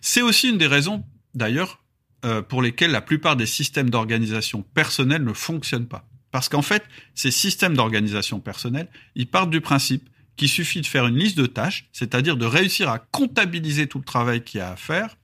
C'est 0.00 0.22
aussi 0.22 0.48
une 0.48 0.56
des 0.56 0.66
raisons, 0.66 1.04
d'ailleurs, 1.34 1.84
euh, 2.24 2.40
pour 2.40 2.62
lesquelles 2.62 2.92
la 2.92 3.02
plupart 3.02 3.36
des 3.36 3.44
systèmes 3.44 3.90
d'organisation 3.90 4.62
personnelle 4.62 5.22
ne 5.22 5.34
fonctionnent 5.34 5.86
pas. 5.86 6.08
Parce 6.30 6.48
qu'en 6.48 6.62
fait, 6.62 6.82
ces 7.14 7.30
systèmes 7.30 7.76
d'organisation 7.76 8.40
personnelle, 8.40 8.88
ils 9.16 9.26
partent 9.26 9.50
du 9.50 9.60
principe 9.60 10.08
qu'il 10.38 10.48
suffit 10.48 10.80
de 10.80 10.86
faire 10.86 11.06
une 11.06 11.18
liste 11.18 11.36
de 11.36 11.46
tâches, 11.46 11.86
c'est-à-dire 11.92 12.36
de 12.36 12.46
réussir 12.46 12.88
à 12.88 12.98
comptabiliser 12.98 13.86
tout 13.86 13.98
le 13.98 14.04
travail 14.04 14.42
qu'il 14.42 14.58
y 14.58 14.62
a 14.62 14.70
à 14.70 14.76
faire, 14.76 15.16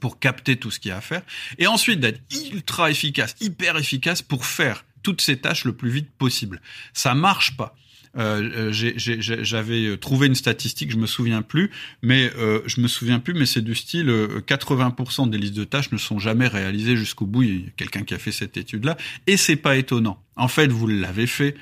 pour 0.00 0.18
capter 0.18 0.56
tout 0.56 0.70
ce 0.70 0.78
qu'il 0.78 0.90
y 0.90 0.92
a 0.92 0.98
à 0.98 1.00
faire, 1.00 1.22
et 1.58 1.66
ensuite 1.66 2.00
d'être 2.00 2.20
ultra 2.52 2.90
efficace, 2.90 3.34
hyper 3.40 3.76
efficace 3.76 4.22
pour 4.22 4.46
faire 4.46 4.84
toutes 5.02 5.20
ces 5.20 5.38
tâches 5.38 5.64
le 5.64 5.72
plus 5.72 5.90
vite 5.90 6.10
possible. 6.16 6.60
Ça 6.92 7.14
marche 7.14 7.56
pas. 7.56 7.74
Euh, 8.16 8.72
euh 8.72 8.72
j'avais 8.72 9.86
euh, 9.86 9.96
trouvé 9.96 10.26
une 10.26 10.34
statistique, 10.34 10.90
je 10.90 10.96
me 10.96 11.06
souviens 11.06 11.42
plus, 11.42 11.70
mais 12.02 12.30
je 12.66 12.80
me 12.80 12.88
souviens 12.88 13.20
plus, 13.20 13.34
mais 13.34 13.46
c'est 13.46 13.60
du 13.60 13.74
style 13.74 14.08
80% 14.08 15.26
euh, 15.26 15.30
des 15.30 15.38
listes 15.38 15.54
de 15.54 15.64
tâches 15.64 15.92
ne 15.92 15.98
sont 15.98 16.18
jamais 16.18 16.48
réalisées 16.48 16.96
jusqu'au 16.96 17.26
bout. 17.26 17.42
Il 17.42 17.64
y 17.64 17.66
a 17.66 17.70
quelqu'un 17.76 18.02
qui 18.02 18.14
a 18.14 18.18
fait 18.18 18.32
cette 18.32 18.56
étude-là, 18.56 18.96
et 19.26 19.36
c'est 19.36 19.56
pas 19.56 19.76
étonnant. 19.76 20.22
En 20.36 20.48
fait, 20.48 20.68
vous 20.68 20.86
l'avez 20.86 21.26
fait, 21.26 21.54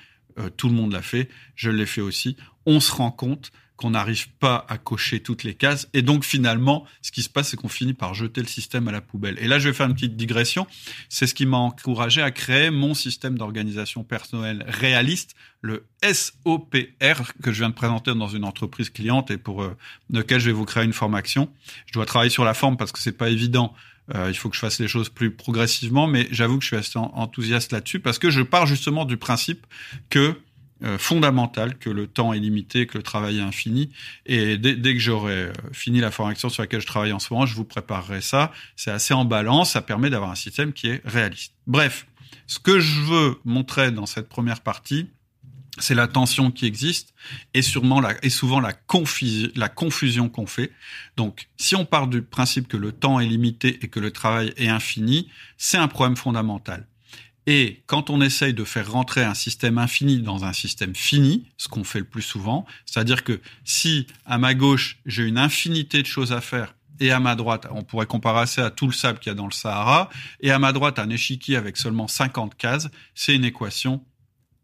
tout 0.57 0.69
le 0.69 0.75
monde 0.75 0.93
l'a 0.93 1.03
fait, 1.03 1.29
je 1.55 1.71
l'ai 1.71 1.87
fait 1.87 2.01
aussi. 2.01 2.37
On 2.67 2.81
se 2.81 2.93
rend 2.93 3.11
compte 3.11 3.51
qu'on 3.79 3.91
n'arrive 3.91 4.29
pas 4.41 4.67
à 4.69 4.77
cocher 4.77 5.21
toutes 5.21 5.45
les 5.45 5.55
cases. 5.55 5.89
Et 5.95 6.03
donc 6.03 6.25
finalement, 6.25 6.85
ce 7.01 7.13
qui 7.13 7.23
se 7.23 7.31
passe, 7.31 7.51
c'est 7.51 7.57
qu'on 7.57 7.69
finit 7.69 7.95
par 7.95 8.13
jeter 8.13 8.41
le 8.41 8.49
système 8.49 8.89
à 8.89 8.93
la 8.93 9.01
poubelle. 9.01 9.39
Et 9.39 9.47
là, 9.47 9.61
je 9.61 9.69
vais 9.69 9.75
faire 9.75 9.87
une 9.87 9.95
petite 9.95 10.17
digression. 10.17 10.67
C'est 11.09 11.29
ce 11.29 11.35
qui 11.35 11.47
m'a 11.47 11.59
encouragé 11.59 12.21
à 12.21 12.33
créer 12.33 12.71
mon 12.71 12.93
système 12.93 13.39
d'organisation 13.39 14.03
personnelle 14.03 14.65
réaliste, 14.67 15.37
le 15.61 15.87
SOPR, 16.03 17.33
que 17.41 17.53
je 17.53 17.61
viens 17.61 17.71
de 17.71 17.75
présenter 17.75 18.13
dans 18.15 18.29
une 18.29 18.45
entreprise 18.45 18.91
cliente 18.91 19.31
et 19.31 19.39
pour 19.39 19.63
euh, 19.63 19.77
lequel 20.11 20.41
je 20.41 20.47
vais 20.47 20.53
vous 20.53 20.65
créer 20.65 20.85
une 20.85 20.93
formation. 20.93 21.49
Je 21.87 21.93
dois 21.93 22.05
travailler 22.05 22.31
sur 22.31 22.45
la 22.45 22.55
forme 22.55 22.77
parce 22.77 22.91
que 22.91 22.99
c'est 22.99 23.13
pas 23.13 23.31
évident. 23.31 23.73
Euh, 24.15 24.29
il 24.29 24.35
faut 24.35 24.49
que 24.49 24.57
je 24.57 24.61
fasse 24.61 24.81
les 24.81 24.89
choses 24.89 25.09
plus 25.09 25.31
progressivement, 25.31 26.07
mais 26.07 26.29
j'avoue 26.31 26.59
que 26.59 26.65
je 26.65 26.69
suis 26.69 26.77
assez 26.77 26.99
enthousiaste 26.99 27.73
là-dessus 27.73 28.01
parce 28.01 28.19
que 28.19 28.31
je 28.31 28.41
pars 28.43 28.67
justement 28.67 29.05
du 29.05 29.17
principe 29.17 29.67
que 30.11 30.35
euh, 30.85 30.97
fondamental 30.97 31.77
que 31.77 31.91
le 31.91 32.07
temps 32.07 32.33
est 32.33 32.39
limité, 32.39 32.87
que 32.87 32.99
le 32.99 33.03
travail 33.03 33.39
est 33.39 33.43
infini. 33.43 33.91
Et 34.27 34.57
dès, 34.59 34.77
que 34.77 35.01
j'aurai 35.01 35.33
euh, 35.33 35.53
fini 35.73 35.99
la 35.99 36.13
formation 36.13 36.49
sur 36.49 36.63
laquelle 36.63 36.81
je 36.81 36.87
travaille 36.87 37.13
en 37.13 37.19
ce 37.19 37.33
moment, 37.33 37.47
je 37.47 37.57
vous 37.57 37.65
préparerai 37.65 38.21
ça. 38.21 38.53
C'est 38.77 38.93
assez 38.93 39.13
en 39.13 39.25
balance, 39.25 39.73
ça 39.73 39.83
permet 39.83 40.09
d'avoir 40.09 40.31
un 40.31 40.37
système 40.37 40.73
qui 40.73 40.87
est 40.87 41.03
réaliste. 41.05 41.53
Bref, 41.67 42.07
ce 42.47 42.61
que 42.61 42.79
je 42.79 43.01
veux 43.01 43.41
montrer 43.45 43.91
dans 43.91 44.07
cette 44.07 44.29
première 44.29 44.61
partie, 44.61 45.09
c'est 45.81 45.95
la 45.95 46.09
tension 46.09 46.51
qui 46.51 46.67
existe 46.67 47.15
et 47.55 47.63
sûrement 47.63 48.01
la, 48.01 48.15
et 48.25 48.31
souvent 48.31 48.61
la, 48.61 48.73
la 49.55 49.69
confusion 49.69 50.29
qu'on 50.29 50.47
fait. 50.47 50.73
Donc, 51.17 51.49
si 51.57 51.77
on 51.77 51.85
part 51.85 52.09
du 52.09 52.23
principe 52.23 52.69
que 52.69 52.77
le 52.77 52.93
temps 52.93 53.21
est 53.21 53.27
limité 53.27 53.79
et 53.83 53.89
que 53.89 54.01
le 54.01 54.11
travail 54.11 54.53
est 54.57 54.69
infini, 54.69 55.29
c'est 55.57 55.79
un 55.79 55.89
problème 55.89 56.17
fondamental. 56.17 56.87
Et 57.47 57.83
quand 57.87 58.11
on 58.11 58.21
essaye 58.21 58.53
de 58.53 58.63
faire 58.63 58.93
rentrer 58.93 59.25
un 59.25 59.33
système 59.33 59.79
infini 59.79 60.21
dans 60.21 60.45
un 60.45 60.53
système 60.53 60.95
fini, 60.95 61.47
ce 61.57 61.69
qu'on 61.69 61.83
fait 61.83 62.01
le 62.01 62.05
plus 62.05 62.21
souvent, 62.21 62.67
c'est-à-dire 62.85 63.25
que 63.25 63.41
si 63.65 64.07
à 64.27 64.37
ma 64.37 64.53
gauche 64.53 64.99
j'ai 65.07 65.25
une 65.25 65.39
infinité 65.39 66.03
de 66.03 66.07
choses 66.07 66.33
à 66.33 66.43
faire 66.43 66.75
et 67.01 67.11
à 67.11 67.21
ma 67.21 67.37
droite, 67.37 67.67
on 67.71 67.85
pourrait 67.85 68.05
comparer 68.05 68.47
ça 68.47 68.67
à 68.67 68.71
tout 68.71 68.87
le 68.87 68.93
sable 68.93 69.19
qu'il 69.19 69.31
y 69.31 69.33
a 69.33 69.35
dans 69.35 69.47
le 69.47 69.53
Sahara, 69.53 70.11
et 70.41 70.51
à 70.51 70.59
ma 70.59 70.73
droite 70.73 70.99
un 70.99 71.09
échiquier 71.09 71.57
avec 71.57 71.79
seulement 71.79 72.07
50 72.07 72.55
cases, 72.55 72.89
c'est 73.15 73.35
une 73.35 73.45
équation 73.45 74.05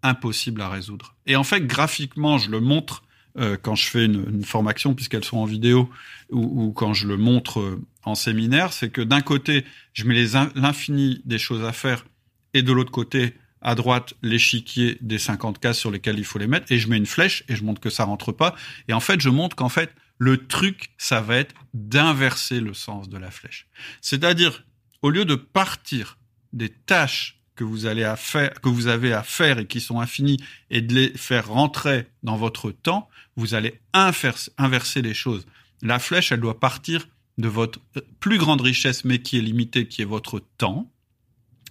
impossible 0.05 0.61
à 0.61 0.69
résoudre. 0.69 1.17
Et 1.27 1.35
en 1.35 1.43
fait, 1.43 1.67
graphiquement, 1.67 2.39
je 2.39 2.51
le 2.51 2.61
montre 2.61 3.03
euh, 3.37 3.57
quand 3.61 3.75
je 3.75 3.89
fais 3.89 4.05
une, 4.05 4.45
formation, 4.45 4.95
puisqu'elles 4.95 5.25
sont 5.25 5.39
en 5.39 5.45
vidéo, 5.45 5.91
ou, 6.31 6.71
quand 6.71 6.95
je 6.95 7.09
le 7.09 7.17
montre 7.17 7.59
euh, 7.59 7.83
en 8.05 8.15
séminaire, 8.15 8.73
c'est 8.73 8.91
que 8.91 9.01
d'un 9.01 9.23
côté, 9.23 9.65
je 9.93 10.05
mets 10.05 10.25
l'infini 10.55 11.21
des 11.25 11.39
choses 11.39 11.65
à 11.65 11.73
faire 11.73 12.05
et 12.53 12.63
de 12.63 12.73
l'autre 12.73 12.93
côté, 12.93 13.35
à 13.61 13.75
droite, 13.75 14.15
l'échiquier 14.23 14.99
des 15.01 15.19
50 15.19 15.59
cases 15.59 15.79
sur 15.79 15.91
lesquelles 15.91 16.19
il 16.19 16.25
faut 16.25 16.39
les 16.39 16.47
mettre, 16.47 16.71
et 16.71 16.79
je 16.79 16.89
mets 16.89 16.97
une 16.97 17.07
flèche 17.07 17.43
et 17.49 17.57
je 17.57 17.65
montre 17.65 17.81
que 17.81 17.91
ça 17.91 18.05
rentre 18.05 18.31
pas. 18.31 18.55
Et 18.87 18.93
en 18.93 19.01
fait, 19.01 19.21
je 19.21 19.31
montre 19.31 19.57
qu'en 19.57 19.71
fait, 19.71 19.91
le 20.19 20.47
truc, 20.47 20.91
ça 20.97 21.21
va 21.21 21.37
être 21.37 21.55
d'inverser 21.73 22.61
le 22.61 22.75
sens 22.75 23.09
de 23.09 23.19
la 23.19 23.33
flèche. 23.33 23.67
C'est-à-dire, 24.01 24.65
au 25.03 25.11
lieu 25.11 25.25
de 25.25 25.35
partir 25.35 26.19
des 26.53 26.69
tâches 26.69 27.41
que 27.55 27.65
vous 27.65 27.87
allez 27.87 28.05
à 28.05 28.17
faire, 28.17 28.53
que 28.61 28.69
vous 28.69 28.87
avez 28.89 29.13
à 29.13 29.23
faire 29.23 29.59
et 29.59 29.67
qui 29.67 29.81
sont 29.81 30.01
infinies 30.01 30.43
et 30.71 30.81
de 30.81 30.95
les 30.95 31.09
faire 31.17 31.49
rentrer 31.49 32.07
dans 32.23 32.37
votre 32.37 32.71
temps, 32.71 33.09
vous 33.37 33.55
allez 33.55 33.81
inverser 33.93 35.03
les 35.03 35.15
choses. 35.15 35.47
La 35.83 35.99
flèche, 35.99 36.33
elle 36.33 36.41
doit 36.41 36.61
partir 36.61 37.09
de 37.39 37.49
votre 37.49 37.81
plus 38.21 38.39
grande 38.39 38.61
richesse, 38.61 39.05
mais 39.05 39.21
qui 39.21 39.39
est 39.39 39.43
limitée, 39.43 39.89
qui 39.89 40.03
est 40.03 40.07
votre 40.07 40.41
temps. 40.59 40.91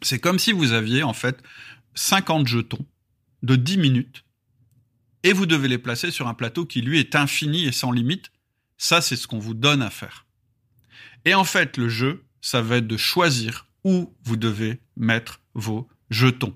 C'est 0.01 0.19
comme 0.19 0.39
si 0.39 0.51
vous 0.51 0.73
aviez 0.73 1.03
en 1.03 1.13
fait 1.13 1.41
50 1.95 2.47
jetons 2.47 2.85
de 3.43 3.55
10 3.55 3.77
minutes 3.77 4.25
et 5.23 5.33
vous 5.33 5.45
devez 5.45 5.67
les 5.67 5.77
placer 5.77 6.11
sur 6.11 6.27
un 6.27 6.33
plateau 6.33 6.65
qui 6.65 6.81
lui 6.81 6.99
est 6.99 7.15
infini 7.15 7.65
et 7.65 7.71
sans 7.71 7.91
limite. 7.91 8.31
Ça, 8.77 9.01
c'est 9.01 9.15
ce 9.15 9.27
qu'on 9.27 9.39
vous 9.39 9.53
donne 9.53 9.81
à 9.81 9.89
faire. 9.89 10.25
Et 11.25 11.33
en 11.33 11.45
fait, 11.45 11.77
le 11.77 11.87
jeu, 11.87 12.25
ça 12.41 12.61
va 12.61 12.77
être 12.77 12.87
de 12.87 12.97
choisir 12.97 13.67
où 13.83 14.13
vous 14.23 14.37
devez 14.37 14.79
mettre 14.97 15.41
vos 15.53 15.87
jetons. 16.09 16.55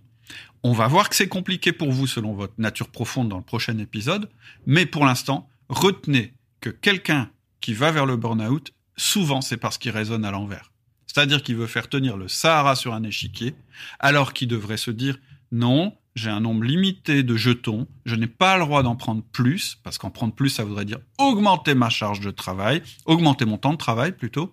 On 0.63 0.73
va 0.73 0.87
voir 0.87 1.09
que 1.09 1.15
c'est 1.15 1.27
compliqué 1.27 1.71
pour 1.71 1.91
vous 1.91 2.07
selon 2.07 2.33
votre 2.33 2.55
nature 2.57 2.89
profonde 2.89 3.29
dans 3.29 3.37
le 3.37 3.43
prochain 3.43 3.77
épisode, 3.77 4.29
mais 4.65 4.85
pour 4.85 5.05
l'instant, 5.05 5.47
retenez 5.69 6.33
que 6.61 6.69
quelqu'un 6.69 7.29
qui 7.61 7.73
va 7.73 7.91
vers 7.91 8.05
le 8.05 8.17
burn-out, 8.17 8.73
souvent 8.95 9.41
c'est 9.41 9.57
parce 9.57 9.77
qu'il 9.77 9.91
résonne 9.91 10.25
à 10.25 10.31
l'envers. 10.31 10.71
C'est-à-dire 11.05 11.41
qu'il 11.41 11.55
veut 11.55 11.67
faire 11.67 11.89
tenir 11.89 12.17
le 12.17 12.27
Sahara 12.27 12.75
sur 12.75 12.93
un 12.93 13.03
échiquier, 13.03 13.55
alors 13.99 14.33
qu'il 14.33 14.47
devrait 14.47 14.77
se 14.77 14.91
dire 14.91 15.17
non, 15.51 15.95
j'ai 16.15 16.29
un 16.29 16.39
nombre 16.39 16.63
limité 16.63 17.23
de 17.23 17.37
jetons, 17.37 17.87
je 18.05 18.15
n'ai 18.15 18.27
pas 18.27 18.57
le 18.57 18.65
droit 18.65 18.83
d'en 18.83 18.95
prendre 18.95 19.23
plus, 19.31 19.77
parce 19.83 19.97
qu'en 19.97 20.09
prendre 20.09 20.33
plus, 20.33 20.49
ça 20.49 20.63
voudrait 20.63 20.85
dire 20.85 20.99
augmenter 21.19 21.75
ma 21.75 21.89
charge 21.89 22.19
de 22.19 22.31
travail, 22.31 22.81
augmenter 23.05 23.45
mon 23.45 23.57
temps 23.57 23.71
de 23.71 23.77
travail 23.77 24.11
plutôt. 24.11 24.51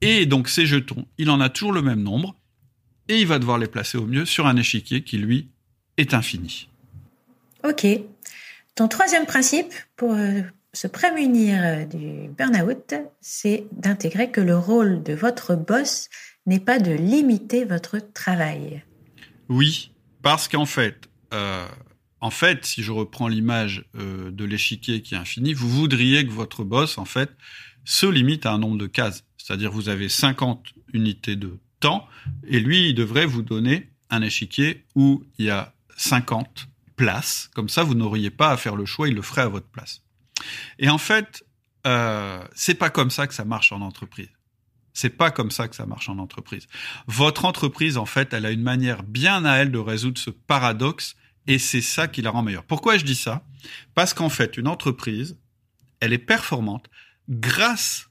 Et 0.00 0.26
donc 0.26 0.48
ces 0.48 0.66
jetons, 0.66 1.06
il 1.18 1.30
en 1.30 1.40
a 1.40 1.48
toujours 1.48 1.72
le 1.72 1.82
même 1.82 2.02
nombre, 2.02 2.36
et 3.08 3.20
il 3.20 3.26
va 3.26 3.38
devoir 3.38 3.58
les 3.58 3.66
placer 3.66 3.98
au 3.98 4.06
mieux 4.06 4.24
sur 4.24 4.46
un 4.46 4.56
échiquier 4.56 5.02
qui, 5.02 5.18
lui, 5.18 5.48
est 5.96 6.14
infini. 6.14 6.68
Ok. 7.64 7.86
Ton 8.74 8.86
troisième 8.86 9.26
principe 9.26 9.72
pour 9.96 10.12
euh, 10.12 10.42
se 10.72 10.86
prémunir 10.86 11.60
euh, 11.62 11.84
du 11.84 12.28
burn-out, 12.28 12.94
c'est 13.20 13.66
d'intégrer 13.72 14.30
que 14.30 14.40
le 14.40 14.56
rôle 14.56 15.02
de 15.02 15.14
votre 15.14 15.56
boss 15.56 16.08
n'est 16.46 16.60
pas 16.60 16.78
de 16.78 16.92
limiter 16.92 17.64
votre 17.64 17.98
travail. 18.12 18.84
Oui, 19.48 19.92
parce 20.22 20.48
qu'en 20.48 20.66
fait, 20.66 21.08
euh, 21.32 21.66
en 22.20 22.30
fait, 22.30 22.64
si 22.64 22.82
je 22.82 22.92
reprends 22.92 23.28
l'image 23.28 23.84
euh, 23.96 24.30
de 24.30 24.44
l'échiquier 24.44 25.02
qui 25.02 25.14
est 25.14 25.18
infini, 25.18 25.52
vous 25.54 25.68
voudriez 25.68 26.26
que 26.26 26.32
votre 26.32 26.64
boss, 26.64 26.98
en 26.98 27.04
fait, 27.04 27.30
se 27.84 28.06
limite 28.06 28.46
à 28.46 28.52
un 28.52 28.58
nombre 28.58 28.78
de 28.78 28.86
cases. 28.86 29.24
C'est-à-dire, 29.48 29.72
vous 29.72 29.88
avez 29.88 30.10
50 30.10 30.74
unités 30.92 31.34
de 31.34 31.58
temps, 31.80 32.06
et 32.46 32.60
lui, 32.60 32.90
il 32.90 32.94
devrait 32.94 33.24
vous 33.24 33.40
donner 33.40 33.88
un 34.10 34.20
échiquier 34.20 34.84
où 34.94 35.24
il 35.38 35.46
y 35.46 35.50
a 35.50 35.72
50 35.96 36.68
places. 36.96 37.48
Comme 37.54 37.70
ça, 37.70 37.82
vous 37.82 37.94
n'auriez 37.94 38.28
pas 38.28 38.50
à 38.50 38.58
faire 38.58 38.76
le 38.76 38.84
choix, 38.84 39.08
il 39.08 39.14
le 39.14 39.22
ferait 39.22 39.40
à 39.40 39.48
votre 39.48 39.68
place. 39.68 40.02
Et 40.78 40.90
en 40.90 40.98
fait, 40.98 41.46
euh, 41.86 42.44
c'est 42.54 42.74
pas 42.74 42.90
comme 42.90 43.10
ça 43.10 43.26
que 43.26 43.32
ça 43.32 43.46
marche 43.46 43.72
en 43.72 43.80
entreprise. 43.80 44.28
C'est 44.92 45.16
pas 45.16 45.30
comme 45.30 45.50
ça 45.50 45.66
que 45.66 45.76
ça 45.76 45.86
marche 45.86 46.10
en 46.10 46.18
entreprise. 46.18 46.66
Votre 47.06 47.46
entreprise, 47.46 47.96
en 47.96 48.04
fait, 48.04 48.34
elle 48.34 48.44
a 48.44 48.50
une 48.50 48.60
manière 48.60 49.02
bien 49.02 49.46
à 49.46 49.56
elle 49.56 49.72
de 49.72 49.78
résoudre 49.78 50.18
ce 50.18 50.28
paradoxe 50.28 51.16
et 51.46 51.58
c'est 51.58 51.80
ça 51.80 52.06
qui 52.06 52.20
la 52.20 52.28
rend 52.28 52.42
meilleure. 52.42 52.64
Pourquoi 52.64 52.98
je 52.98 53.04
dis 53.06 53.14
ça? 53.14 53.46
Parce 53.94 54.12
qu'en 54.12 54.28
fait, 54.28 54.58
une 54.58 54.68
entreprise, 54.68 55.38
elle 56.00 56.12
est 56.12 56.18
performante 56.18 56.90
grâce 57.30 58.07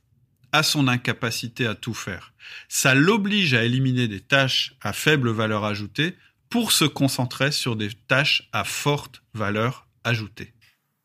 à 0.58 0.64
son 0.64 0.88
incapacité 0.88 1.68
à 1.68 1.76
tout 1.76 1.94
faire. 1.94 2.34
Ça 2.68 2.96
l'oblige 2.96 3.54
à 3.54 3.64
éliminer 3.64 4.08
des 4.08 4.22
tâches 4.22 4.76
à 4.82 4.92
faible 4.92 5.30
valeur 5.30 5.66
ajoutée 5.66 6.16
pour 6.50 6.72
se 6.72 6.86
concentrer 6.86 7.52
sur 7.52 7.76
des 7.76 7.90
tâches 8.08 8.50
à 8.54 8.64
forte 8.64 9.22
valeur 9.34 9.88
ajoutée. 10.04 10.54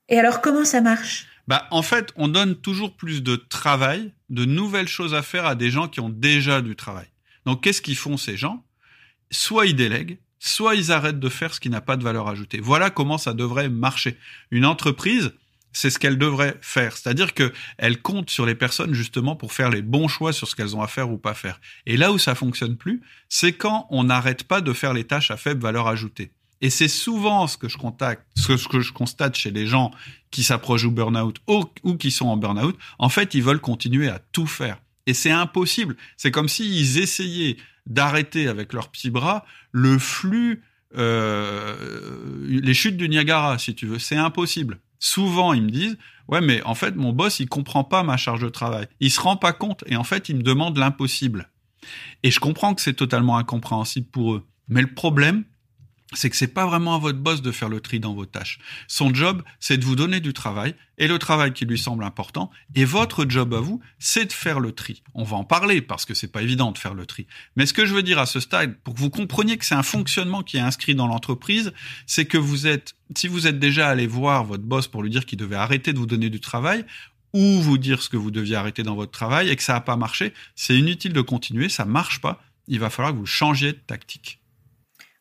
Et 0.09 0.19
alors 0.19 0.41
comment 0.41 0.65
ça 0.65 0.81
marche? 0.81 1.27
Bah, 1.49 1.67
en 1.71 1.83
fait, 1.83 2.13
on 2.17 2.29
donne 2.29 2.55
toujours 2.55 2.97
plus 2.97 3.23
de 3.23 3.37
travail, 3.37 4.13
de 4.31 4.45
nouvelles 4.45 4.89
choses 4.89 5.15
à 5.15 5.23
faire 5.23 5.45
à 5.45 5.55
des 5.55 5.71
gens 5.71 5.89
qui 5.89 6.01
ont 6.01 6.09
déjà 6.09 6.63
du 6.63 6.77
travail. 6.77 7.07
Donc, 7.45 7.63
qu'est-ce 7.63 7.83
qu'ils 7.83 7.97
font 7.97 8.17
ces 8.17 8.37
gens? 8.37 8.65
Soit 9.31 9.67
ils 9.67 9.75
délèguent, 9.75 10.19
soit 10.39 10.77
ils 10.77 10.93
arrêtent 10.93 11.19
de 11.19 11.29
faire 11.29 11.53
ce 11.53 11.61
qui 11.61 11.69
n'a 11.69 11.81
pas 11.81 11.97
de 11.97 12.05
valeur 12.05 12.29
ajoutée. 12.29 12.61
Voilà 12.61 12.91
comment 12.91 13.19
ça 13.19 13.35
devrait 13.35 13.69
marcher. 13.69 14.17
Une 14.51 14.65
entreprise, 14.65 15.33
c'est 15.73 15.91
ce 15.91 15.99
qu'elle 15.99 16.19
devrait 16.19 16.57
faire. 16.61 16.97
C'est-à-dire 16.97 17.35
que 17.35 17.53
elle 17.79 18.01
compte 18.01 18.31
sur 18.31 18.47
les 18.47 18.55
personnes 18.55 18.95
justement 18.95 19.37
pour 19.37 19.53
faire 19.53 19.71
les 19.71 19.83
bons 19.83 20.09
choix 20.09 20.33
sur 20.33 20.49
ce 20.49 20.55
qu'elles 20.55 20.77
ont 20.77 20.83
à 20.83 20.89
faire 20.89 21.11
ou 21.11 21.19
pas 21.19 21.35
faire. 21.35 21.61
Et 21.87 21.97
là 21.97 22.13
où 22.13 22.19
ça 22.19 22.35
fonctionne 22.35 22.77
plus, 22.77 23.03
c'est 23.29 23.53
quand 23.53 23.87
on 23.91 24.05
n'arrête 24.05 24.45
pas 24.45 24.61
de 24.61 24.73
faire 24.73 24.93
les 24.93 25.05
tâches 25.05 25.31
à 25.31 25.37
faible 25.37 25.63
valeur 25.63 25.89
ajoutée. 25.89 26.33
Et 26.61 26.71
c'est 26.71 26.89
souvent 26.89 27.49
ce 27.49 27.57
que 27.57 27.69
je 27.69 27.77
contacte, 27.77 28.25
ce 28.37 28.69
que 28.69 28.81
je 28.81 28.93
constate 28.93 29.37
chez 29.37 29.51
les 29.51 29.67
gens 29.67 29.91
qui 30.31 30.45
s'approchent 30.45 30.83
du 30.83 30.91
burn-out 30.91 31.39
ou, 31.49 31.65
ou 31.83 31.97
qui 31.97 32.13
sont 32.13 32.27
en 32.27 32.37
burn-out. 32.37 32.79
En 33.01 33.09
fait, 33.09 33.35
ils 33.35 33.43
veulent 33.43 33.61
continuer 33.61 34.09
à 34.09 34.21
tout 34.31 34.47
faire. 34.47 34.79
Et 35.07 35.15
c'est 35.15 35.33
impossible. 35.33 35.97
C'est 36.17 36.31
comme 36.31 36.49
s'ils 36.49 36.99
essayaient 36.99 37.57
d'arrêter 37.87 38.47
avec 38.47 38.73
leurs 38.73 38.89
petits 38.89 39.11
bras 39.11 39.45
le 39.73 39.99
flux, 39.99 40.63
euh, 40.97 41.75
les 42.47 42.75
chutes 42.75 42.97
du 42.97 43.09
Niagara, 43.09 43.59
si 43.59 43.75
tu 43.75 43.87
veux. 43.87 43.99
C'est 43.99 44.17
impossible. 44.17 44.79
Souvent, 45.05 45.53
ils 45.53 45.65
me 45.65 45.71
disent, 45.71 45.99
ouais, 46.29 46.41
mais 46.41 46.63
en 46.63 46.77
fait, 46.77 46.95
mon 46.95 47.13
boss, 47.13 47.41
il 47.41 47.49
comprend 47.49 47.83
pas 47.83 48.05
ma 48.05 48.17
charge 48.17 48.41
de 48.41 48.49
travail. 48.49 48.87
Il 49.01 49.11
se 49.11 49.21
rend 49.21 49.37
pas 49.37 49.53
compte. 49.53 49.83
Et 49.89 49.97
en 49.97 50.05
fait, 50.05 50.29
il 50.29 50.37
me 50.37 50.45
demande 50.45 50.79
l'impossible. 50.79 51.51
Et 52.23 52.31
je 52.31 52.39
comprends 52.39 52.73
que 52.73 52.81
c'est 52.81 52.93
totalement 52.93 53.37
incompréhensible 53.37 54.07
pour 54.07 54.35
eux. 54.35 54.47
Mais 54.69 54.81
le 54.81 54.95
problème, 54.95 55.43
c'est 56.15 56.31
que 56.31 56.37
c'est 56.37 56.49
pas 56.49 56.67
vraiment 56.67 56.95
à 56.95 56.99
votre 56.99 57.19
boss 57.19 57.43
de 57.43 57.53
faire 57.53 57.69
le 57.69 57.81
tri 57.81 58.01
dans 58.01 58.15
vos 58.15 58.27
tâches. 58.27 58.59
Son 58.89 59.13
job, 59.13 59.43
c'est 59.61 59.79
de 59.79 59.85
vous 59.85 59.97
donner 59.97 60.21
du 60.21 60.33
travail 60.33 60.75
et 60.99 61.09
le 61.09 61.19
travail 61.19 61.53
qui 61.53 61.65
lui 61.65 61.79
semble 61.79 62.05
important. 62.05 62.51
Et 62.75 62.85
votre 62.85 63.25
job 63.29 63.55
à 63.55 63.61
vous, 63.61 63.81
c'est 63.99 64.27
de 64.27 64.33
faire 64.33 64.61
le 64.61 64.73
tri. 64.73 65.03
On 65.15 65.25
va 65.25 65.37
en 65.37 65.45
parler 65.45 65.83
parce 65.83 66.05
que 66.05 66.15
c'est 66.15 66.29
pas 66.29 66.43
évident 66.43 66.73
de 66.73 66.79
faire 66.79 66.95
le 66.95 67.07
tri. 67.07 67.27
Mais 67.57 67.67
ce 67.67 67.73
que 67.73 67.87
je 67.87 67.95
veux 67.95 68.03
dire 68.03 68.19
à 68.19 68.27
ce 68.27 68.41
stade, 68.41 68.77
pour 68.85 68.95
que 68.95 69.01
vous 69.01 69.11
compreniez 69.11 69.57
que 69.57 69.65
c'est 69.65 69.75
un 69.75 69.83
fonctionnement 69.83 70.43
qui 70.43 70.57
est 70.59 70.61
inscrit 70.61 70.95
dans 70.95 71.07
l'entreprise, 71.07 71.73
c'est 72.07 72.27
que 72.27 72.39
vous 72.39 72.67
êtes, 72.67 72.95
si 73.17 73.29
vous 73.29 73.47
êtes 73.47 73.59
déjà 73.59 73.89
allé 73.89 74.07
voir 74.07 74.45
votre 74.45 74.65
boss 74.65 74.89
pour 74.89 75.03
lui 75.03 75.11
dire 75.11 75.27
qu'il 75.27 75.39
devait 75.39 75.57
arrêter 75.57 75.93
de 75.93 75.99
vous 75.99 76.07
donner 76.07 76.31
du 76.31 76.41
travail, 76.41 76.85
ou 77.33 77.61
vous 77.61 77.79
dire 77.79 78.03
ce 78.03 78.09
que 78.09 78.17
vous 78.17 78.31
deviez 78.31 78.57
arrêter 78.57 78.83
dans 78.83 78.95
votre 78.95 79.13
travail 79.13 79.49
et 79.49 79.57
que 79.57 79.63
ça 79.63 79.73
n'a 79.73 79.81
pas 79.81 79.97
marché, 79.97 80.35
c'est 80.55 80.77
inutile 80.77 81.13
de 81.13 81.21
continuer, 81.21 81.69
ça 81.69 81.85
marche 81.85 82.21
pas. 82.21 82.43
Il 82.69 82.79
va 82.79 82.91
falloir 82.91 83.15
que 83.15 83.19
vous 83.19 83.27
changiez 83.27 83.73
de 83.73 83.79
tactique. 83.79 84.42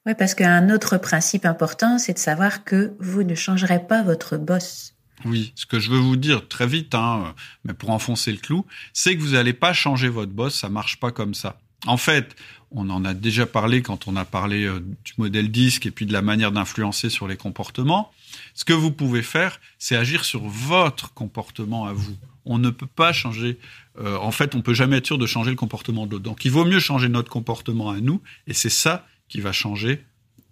Oui, 0.05 0.13
parce 0.17 0.33
qu'un 0.33 0.73
autre 0.73 0.97
principe 0.97 1.45
important, 1.45 1.99
c'est 1.99 2.13
de 2.13 2.19
savoir 2.19 2.63
que 2.63 2.93
vous 2.99 3.23
ne 3.23 3.35
changerez 3.35 3.85
pas 3.85 4.01
votre 4.01 4.37
boss. 4.37 4.95
Oui, 5.25 5.53
ce 5.55 5.67
que 5.67 5.79
je 5.79 5.91
veux 5.91 5.99
vous 5.99 6.15
dire 6.15 6.47
très 6.47 6.65
vite, 6.65 6.95
hein, 6.95 7.35
mais 7.63 7.73
pour 7.73 7.91
enfoncer 7.91 8.31
le 8.31 8.39
clou, 8.39 8.65
c'est 8.93 9.15
que 9.15 9.21
vous 9.21 9.33
n'allez 9.33 9.53
pas 9.53 9.73
changer 9.73 10.09
votre 10.09 10.31
boss, 10.31 10.55
ça 10.55 10.69
marche 10.69 10.99
pas 10.99 11.11
comme 11.11 11.35
ça. 11.35 11.59
En 11.85 11.97
fait, 11.97 12.35
on 12.71 12.89
en 12.89 13.05
a 13.05 13.13
déjà 13.13 13.45
parlé 13.45 13.83
quand 13.83 14.07
on 14.07 14.15
a 14.15 14.25
parlé 14.25 14.65
euh, 14.65 14.79
du 14.79 15.13
modèle 15.17 15.51
disque 15.51 15.85
et 15.85 15.91
puis 15.91 16.05
de 16.05 16.13
la 16.13 16.21
manière 16.21 16.51
d'influencer 16.51 17.09
sur 17.09 17.27
les 17.27 17.37
comportements. 17.37 18.11
Ce 18.53 18.65
que 18.65 18.73
vous 18.73 18.91
pouvez 18.91 19.21
faire, 19.21 19.59
c'est 19.77 19.95
agir 19.95 20.25
sur 20.25 20.41
votre 20.41 21.13
comportement 21.13 21.85
à 21.85 21.93
vous. 21.93 22.15
On 22.45 22.57
ne 22.57 22.69
peut 22.69 22.87
pas 22.87 23.13
changer. 23.13 23.59
Euh, 23.99 24.17
en 24.17 24.31
fait, 24.31 24.55
on 24.55 24.61
peut 24.61 24.73
jamais 24.73 24.97
être 24.97 25.05
sûr 25.05 25.17
de 25.17 25.27
changer 25.27 25.51
le 25.51 25.55
comportement 25.55 26.07
de 26.07 26.11
l'autre. 26.11 26.23
Donc, 26.23 26.45
il 26.45 26.51
vaut 26.51 26.65
mieux 26.65 26.79
changer 26.79 27.09
notre 27.09 27.29
comportement 27.29 27.91
à 27.91 27.99
nous, 27.99 28.21
et 28.47 28.53
c'est 28.53 28.69
ça 28.69 29.05
qui 29.31 29.41
va 29.41 29.51
changer 29.51 30.03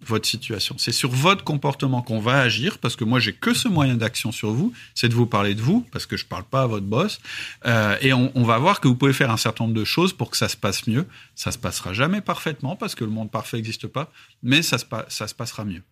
votre 0.02 0.26
situation. 0.26 0.76
C'est 0.78 0.92
sur 0.92 1.10
votre 1.10 1.44
comportement 1.44 2.00
qu'on 2.00 2.20
va 2.20 2.40
agir, 2.40 2.78
parce 2.78 2.96
que 2.96 3.04
moi 3.04 3.20
j'ai 3.20 3.34
que 3.34 3.52
ce 3.52 3.68
moyen 3.68 3.96
d'action 3.96 4.32
sur 4.32 4.50
vous, 4.50 4.72
c'est 4.94 5.10
de 5.10 5.14
vous 5.14 5.26
parler 5.26 5.54
de 5.54 5.60
vous, 5.60 5.86
parce 5.92 6.06
que 6.06 6.16
je 6.16 6.24
parle 6.24 6.44
pas 6.44 6.62
à 6.62 6.66
votre 6.66 6.86
boss, 6.86 7.20
euh, 7.66 7.96
et 8.00 8.14
on, 8.14 8.32
on, 8.34 8.44
va 8.44 8.56
voir 8.56 8.80
que 8.80 8.88
vous 8.88 8.96
pouvez 8.96 9.12
faire 9.12 9.30
un 9.30 9.36
certain 9.36 9.64
nombre 9.64 9.78
de 9.78 9.84
choses 9.84 10.14
pour 10.14 10.30
que 10.30 10.38
ça 10.38 10.48
se 10.48 10.56
passe 10.56 10.86
mieux. 10.86 11.06
Ça 11.34 11.52
se 11.52 11.58
passera 11.58 11.92
jamais 11.92 12.22
parfaitement, 12.22 12.76
parce 12.76 12.94
que 12.94 13.04
le 13.04 13.10
monde 13.10 13.30
parfait 13.30 13.58
n'existe 13.58 13.86
pas, 13.86 14.10
mais 14.42 14.62
ça 14.62 14.78
se, 14.78 14.86
ça 15.08 15.28
se 15.28 15.34
passera 15.34 15.66
mieux. 15.66 15.82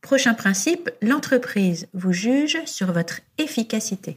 Prochain 0.00 0.34
principe, 0.34 0.88
l'entreprise 1.02 1.88
vous 1.92 2.12
juge 2.12 2.56
sur 2.66 2.92
votre 2.92 3.20
efficacité. 3.36 4.16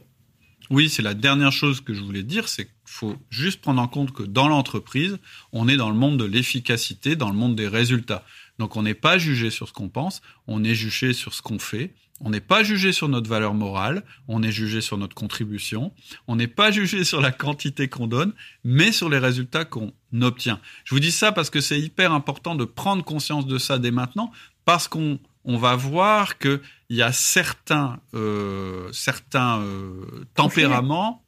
Oui, 0.70 0.88
c'est 0.88 1.02
la 1.02 1.14
dernière 1.14 1.52
chose 1.52 1.80
que 1.80 1.92
je 1.92 2.00
voulais 2.00 2.22
dire, 2.22 2.48
c'est 2.48 2.68
faut 2.92 3.16
juste 3.30 3.60
prendre 3.60 3.80
en 3.80 3.88
compte 3.88 4.12
que 4.12 4.22
dans 4.22 4.48
l'entreprise, 4.48 5.18
on 5.52 5.68
est 5.68 5.76
dans 5.76 5.90
le 5.90 5.96
monde 5.96 6.18
de 6.18 6.24
l'efficacité, 6.24 7.16
dans 7.16 7.30
le 7.30 7.36
monde 7.36 7.56
des 7.56 7.68
résultats. 7.68 8.24
Donc 8.58 8.76
on 8.76 8.82
n'est 8.82 8.94
pas 8.94 9.18
jugé 9.18 9.50
sur 9.50 9.68
ce 9.68 9.72
qu'on 9.72 9.88
pense, 9.88 10.22
on 10.46 10.62
est 10.62 10.74
jugé 10.74 11.12
sur 11.12 11.34
ce 11.34 11.42
qu'on 11.42 11.58
fait. 11.58 11.94
On 12.24 12.30
n'est 12.30 12.40
pas 12.40 12.62
jugé 12.62 12.92
sur 12.92 13.08
notre 13.08 13.28
valeur 13.28 13.52
morale, 13.52 14.04
on 14.28 14.44
est 14.44 14.52
jugé 14.52 14.80
sur 14.80 14.96
notre 14.96 15.14
contribution, 15.14 15.92
on 16.28 16.36
n'est 16.36 16.46
pas 16.46 16.70
jugé 16.78 17.02
sur 17.02 17.20
la 17.20 17.32
quantité 17.32 17.88
qu'on 17.88 18.06
donne, 18.06 18.32
mais 18.62 18.92
sur 18.92 19.08
les 19.08 19.18
résultats 19.18 19.64
qu'on 19.64 19.92
obtient. 20.20 20.60
Je 20.84 20.94
vous 20.94 21.00
dis 21.00 21.10
ça 21.10 21.32
parce 21.32 21.50
que 21.50 21.60
c'est 21.60 21.80
hyper 21.80 22.12
important 22.12 22.54
de 22.54 22.64
prendre 22.64 23.02
conscience 23.02 23.46
de 23.46 23.58
ça 23.58 23.78
dès 23.78 23.90
maintenant, 23.90 24.30
parce 24.64 24.86
qu'on 24.86 25.18
on 25.44 25.56
va 25.56 25.74
voir 25.74 26.38
qu'il 26.38 26.60
y 26.90 27.02
a 27.02 27.12
certains, 27.12 27.98
euh, 28.14 28.88
certains 28.92 29.58
euh, 29.60 30.24
tempéraments, 30.34 31.21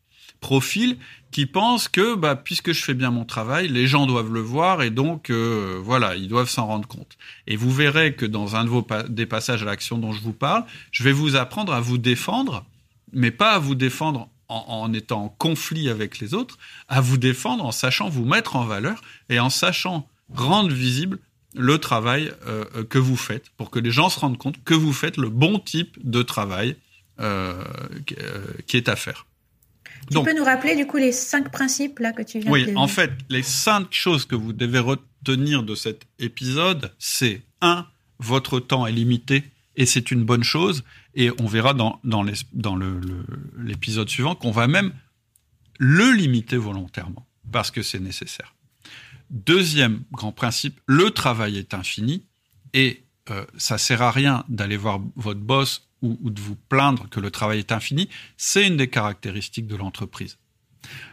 profils, 0.44 0.98
qui 1.30 1.46
pensent 1.46 1.88
que 1.88 2.14
bah, 2.14 2.36
puisque 2.36 2.72
je 2.72 2.84
fais 2.84 2.92
bien 2.92 3.10
mon 3.10 3.24
travail, 3.24 3.66
les 3.66 3.86
gens 3.86 4.06
doivent 4.06 4.30
le 4.30 4.40
voir 4.42 4.82
et 4.82 4.90
donc 4.90 5.30
euh, 5.30 5.80
voilà, 5.82 6.16
ils 6.16 6.28
doivent 6.28 6.50
s'en 6.50 6.66
rendre 6.66 6.86
compte. 6.86 7.16
Et 7.46 7.56
vous 7.56 7.72
verrez 7.72 8.14
que 8.14 8.26
dans 8.26 8.54
un 8.54 8.64
de 8.64 8.68
vos 8.68 8.86
des 9.08 9.24
passages 9.24 9.62
à 9.62 9.64
l'action 9.64 9.96
dont 9.96 10.12
je 10.12 10.20
vous 10.20 10.34
parle, 10.34 10.64
je 10.92 11.02
vais 11.02 11.12
vous 11.12 11.34
apprendre 11.34 11.72
à 11.72 11.80
vous 11.80 11.96
défendre, 11.96 12.66
mais 13.14 13.30
pas 13.30 13.52
à 13.52 13.58
vous 13.58 13.74
défendre 13.74 14.28
en, 14.48 14.92
étant 14.92 15.24
en 15.24 15.28
conflit 15.30 15.88
avec 15.88 16.18
les 16.18 16.34
autres, 16.34 16.58
à 16.88 17.00
vous 17.00 17.16
défendre 17.16 17.64
en 17.64 17.72
sachant 17.72 18.10
vous 18.10 18.26
mettre 18.26 18.54
en 18.56 18.66
valeur 18.66 19.00
et 19.30 19.40
en 19.40 19.48
sachant 19.48 20.06
rendre 20.34 20.74
visible 20.74 21.18
le 21.54 21.78
travail 21.78 22.30
euh, 22.46 22.84
que 22.84 22.98
vous 22.98 23.16
faites, 23.16 23.48
pour 23.56 23.70
que 23.70 23.78
les 23.78 23.90
gens 23.90 24.10
se 24.10 24.20
rendent 24.20 24.38
compte 24.38 24.62
que 24.62 24.74
vous 24.74 24.92
faites 24.92 25.16
le 25.16 25.30
bon 25.30 25.58
type 25.58 25.96
de 26.04 26.22
travail 26.22 26.76
euh 27.20 27.64
qui 28.66 28.76
est 28.76 28.88
à 28.88 28.96
faire. 28.96 29.24
Tu 30.10 30.22
peux 30.22 30.36
nous 30.36 30.44
rappeler 30.44 30.76
du 30.76 30.86
coup 30.86 30.96
les 30.96 31.12
cinq 31.12 31.50
principes 31.50 31.98
là 31.98 32.12
que 32.12 32.22
tu 32.22 32.40
viens 32.40 32.50
oui, 32.50 32.66
de 32.66 32.70
Oui, 32.70 32.76
en 32.76 32.88
fait, 32.88 33.10
les 33.28 33.42
cinq 33.42 33.88
choses 33.90 34.26
que 34.26 34.34
vous 34.34 34.52
devez 34.52 34.78
retenir 34.78 35.62
de 35.62 35.74
cet 35.74 36.02
épisode, 36.18 36.92
c'est 36.98 37.42
un, 37.60 37.86
votre 38.18 38.60
temps 38.60 38.86
est 38.86 38.92
limité 38.92 39.44
et 39.76 39.86
c'est 39.86 40.10
une 40.10 40.24
bonne 40.24 40.44
chose. 40.44 40.84
Et 41.14 41.30
on 41.40 41.46
verra 41.46 41.74
dans, 41.74 42.00
dans 42.04 42.22
l'épisode 43.58 44.08
suivant 44.08 44.34
qu'on 44.34 44.50
va 44.50 44.66
même 44.66 44.92
le 45.78 46.12
limiter 46.12 46.56
volontairement 46.56 47.26
parce 47.52 47.70
que 47.70 47.82
c'est 47.82 48.00
nécessaire. 48.00 48.54
Deuxième 49.30 50.02
grand 50.12 50.32
principe, 50.32 50.80
le 50.86 51.10
travail 51.10 51.56
est 51.56 51.74
infini 51.74 52.26
et 52.72 53.03
euh, 53.30 53.44
ça 53.56 53.78
sert 53.78 54.02
à 54.02 54.10
rien 54.10 54.44
d'aller 54.48 54.76
voir 54.76 55.00
votre 55.16 55.40
boss 55.40 55.88
ou, 56.02 56.18
ou, 56.22 56.30
de 56.30 56.40
vous 56.40 56.56
plaindre 56.56 57.08
que 57.08 57.20
le 57.20 57.30
travail 57.30 57.58
est 57.58 57.72
infini. 57.72 58.08
C'est 58.36 58.66
une 58.66 58.76
des 58.76 58.88
caractéristiques 58.88 59.66
de 59.66 59.76
l'entreprise. 59.76 60.38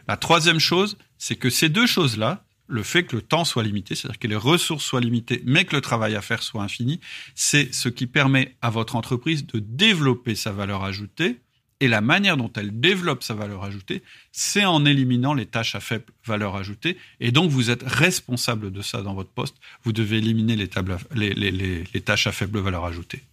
La 0.08 0.18
troisième 0.18 0.60
chose, 0.60 0.98
c'est 1.18 1.36
que 1.36 1.50
ces 1.50 1.70
deux 1.70 1.88
choses-là, 1.88 2.44
le 2.68 2.84
fait 2.84 3.04
que 3.04 3.16
le 3.16 3.22
temps 3.22 3.46
soit 3.46 3.64
limité, 3.64 3.96
c'est-à-dire 3.96 4.20
que 4.20 4.28
les 4.28 4.36
ressources 4.36 4.84
soient 4.84 5.02
limitées, 5.02 5.42
mais 5.46 5.66
que 5.66 5.76
le 5.76 5.82
travail 5.82 6.16
à 6.16 6.22
faire 6.22 6.42
soit 6.42 6.64
infini, 6.64 7.00
c'est 7.36 7.74
ce 7.74 7.90
qui 7.90 8.08
permet 8.08 8.56
à 8.62 8.70
votre 8.70 8.96
entreprise 8.96 9.46
de 9.46 9.60
développer 9.60 10.36
sa 10.36 10.52
valeur 10.52 10.84
ajoutée 10.84 11.42
et 11.82 11.88
la 11.88 12.00
manière 12.00 12.38
dont 12.38 12.52
elle 12.56 12.80
développe 12.80 13.24
sa 13.24 13.34
valeur 13.34 13.64
ajoutée, 13.64 14.04
c'est 14.32 14.66
en 14.66 14.86
éliminant 14.86 15.34
les 15.34 15.48
tâches 15.48 15.74
à 15.74 15.80
faible 15.80 16.06
valeur 16.26 16.56
ajoutée. 16.56 16.96
Et 17.20 17.32
donc, 17.32 17.50
vous 17.50 17.72
êtes 17.72 17.84
responsable 17.84 18.72
de 18.72 18.84
ça 18.84 19.02
dans 19.02 19.16
votre 19.16 19.32
poste. 19.32 19.56
Vous 19.84 19.92
devez 19.92 20.20
éliminer 20.20 20.56
les, 20.56 20.68
tâches 20.68 22.28
à 22.28 22.32
faible 22.32 22.60
valeur 22.60 22.86
ajoutée. 22.86 23.24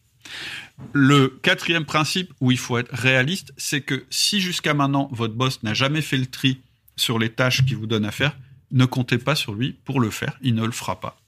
Le 0.95 1.29
quatrième 1.29 1.85
principe 1.85 2.33
où 2.41 2.51
il 2.51 2.59
faut 2.59 2.79
être 2.79 2.93
réaliste, 2.93 3.53
c'est 3.59 3.83
que 3.83 4.07
si 4.09 4.41
jusqu'à 4.41 4.73
maintenant 4.73 5.11
votre 5.13 5.35
boss 5.35 5.63
n'a 5.63 5.75
jamais 5.75 6.03
fait 6.03 6.17
le 6.17 6.27
tri 6.27 6.61
sur 6.97 7.19
les 7.19 7.31
tâches 7.31 7.65
qu'il 7.67 7.77
vous 7.77 7.87
donne 7.87 8.07
à 8.07 8.11
faire, 8.11 8.35
ne 8.71 8.87
comptez 8.87 9.19
pas 9.19 9.35
sur 9.35 9.55
lui 9.55 9.77
pour 9.85 10.01
le 10.01 10.11
faire, 10.11 10.39
il 10.43 10.55
ne 10.55 10.65
le 10.65 10.73
fera 10.73 11.01
pas. 11.01 11.21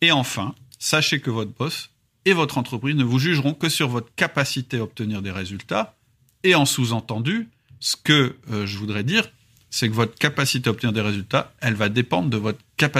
Et 0.00 0.12
enfin, 0.12 0.54
sachez 0.78 1.20
que 1.20 1.30
votre 1.30 1.52
boss 1.52 1.90
et 2.24 2.32
votre 2.32 2.58
entreprise 2.58 2.94
ne 2.94 3.04
vous 3.04 3.18
jugeront 3.18 3.54
que 3.54 3.68
sur 3.68 3.88
votre 3.88 4.14
capacité 4.14 4.78
à 4.78 4.82
obtenir 4.82 5.22
des 5.22 5.30
résultats. 5.30 5.96
Et 6.44 6.54
en 6.54 6.64
sous-entendu, 6.64 7.48
ce 7.80 7.96
que 7.96 8.36
euh, 8.50 8.66
je 8.66 8.78
voudrais 8.78 9.04
dire, 9.04 9.30
c'est 9.70 9.88
que 9.88 9.94
votre 9.94 10.16
capacité 10.16 10.68
à 10.68 10.72
obtenir 10.72 10.92
des 10.92 11.00
résultats, 11.00 11.52
elle 11.60 11.74
va 11.74 11.88
dépendre 11.88 12.28
de 12.28 12.36
votre 12.36 12.58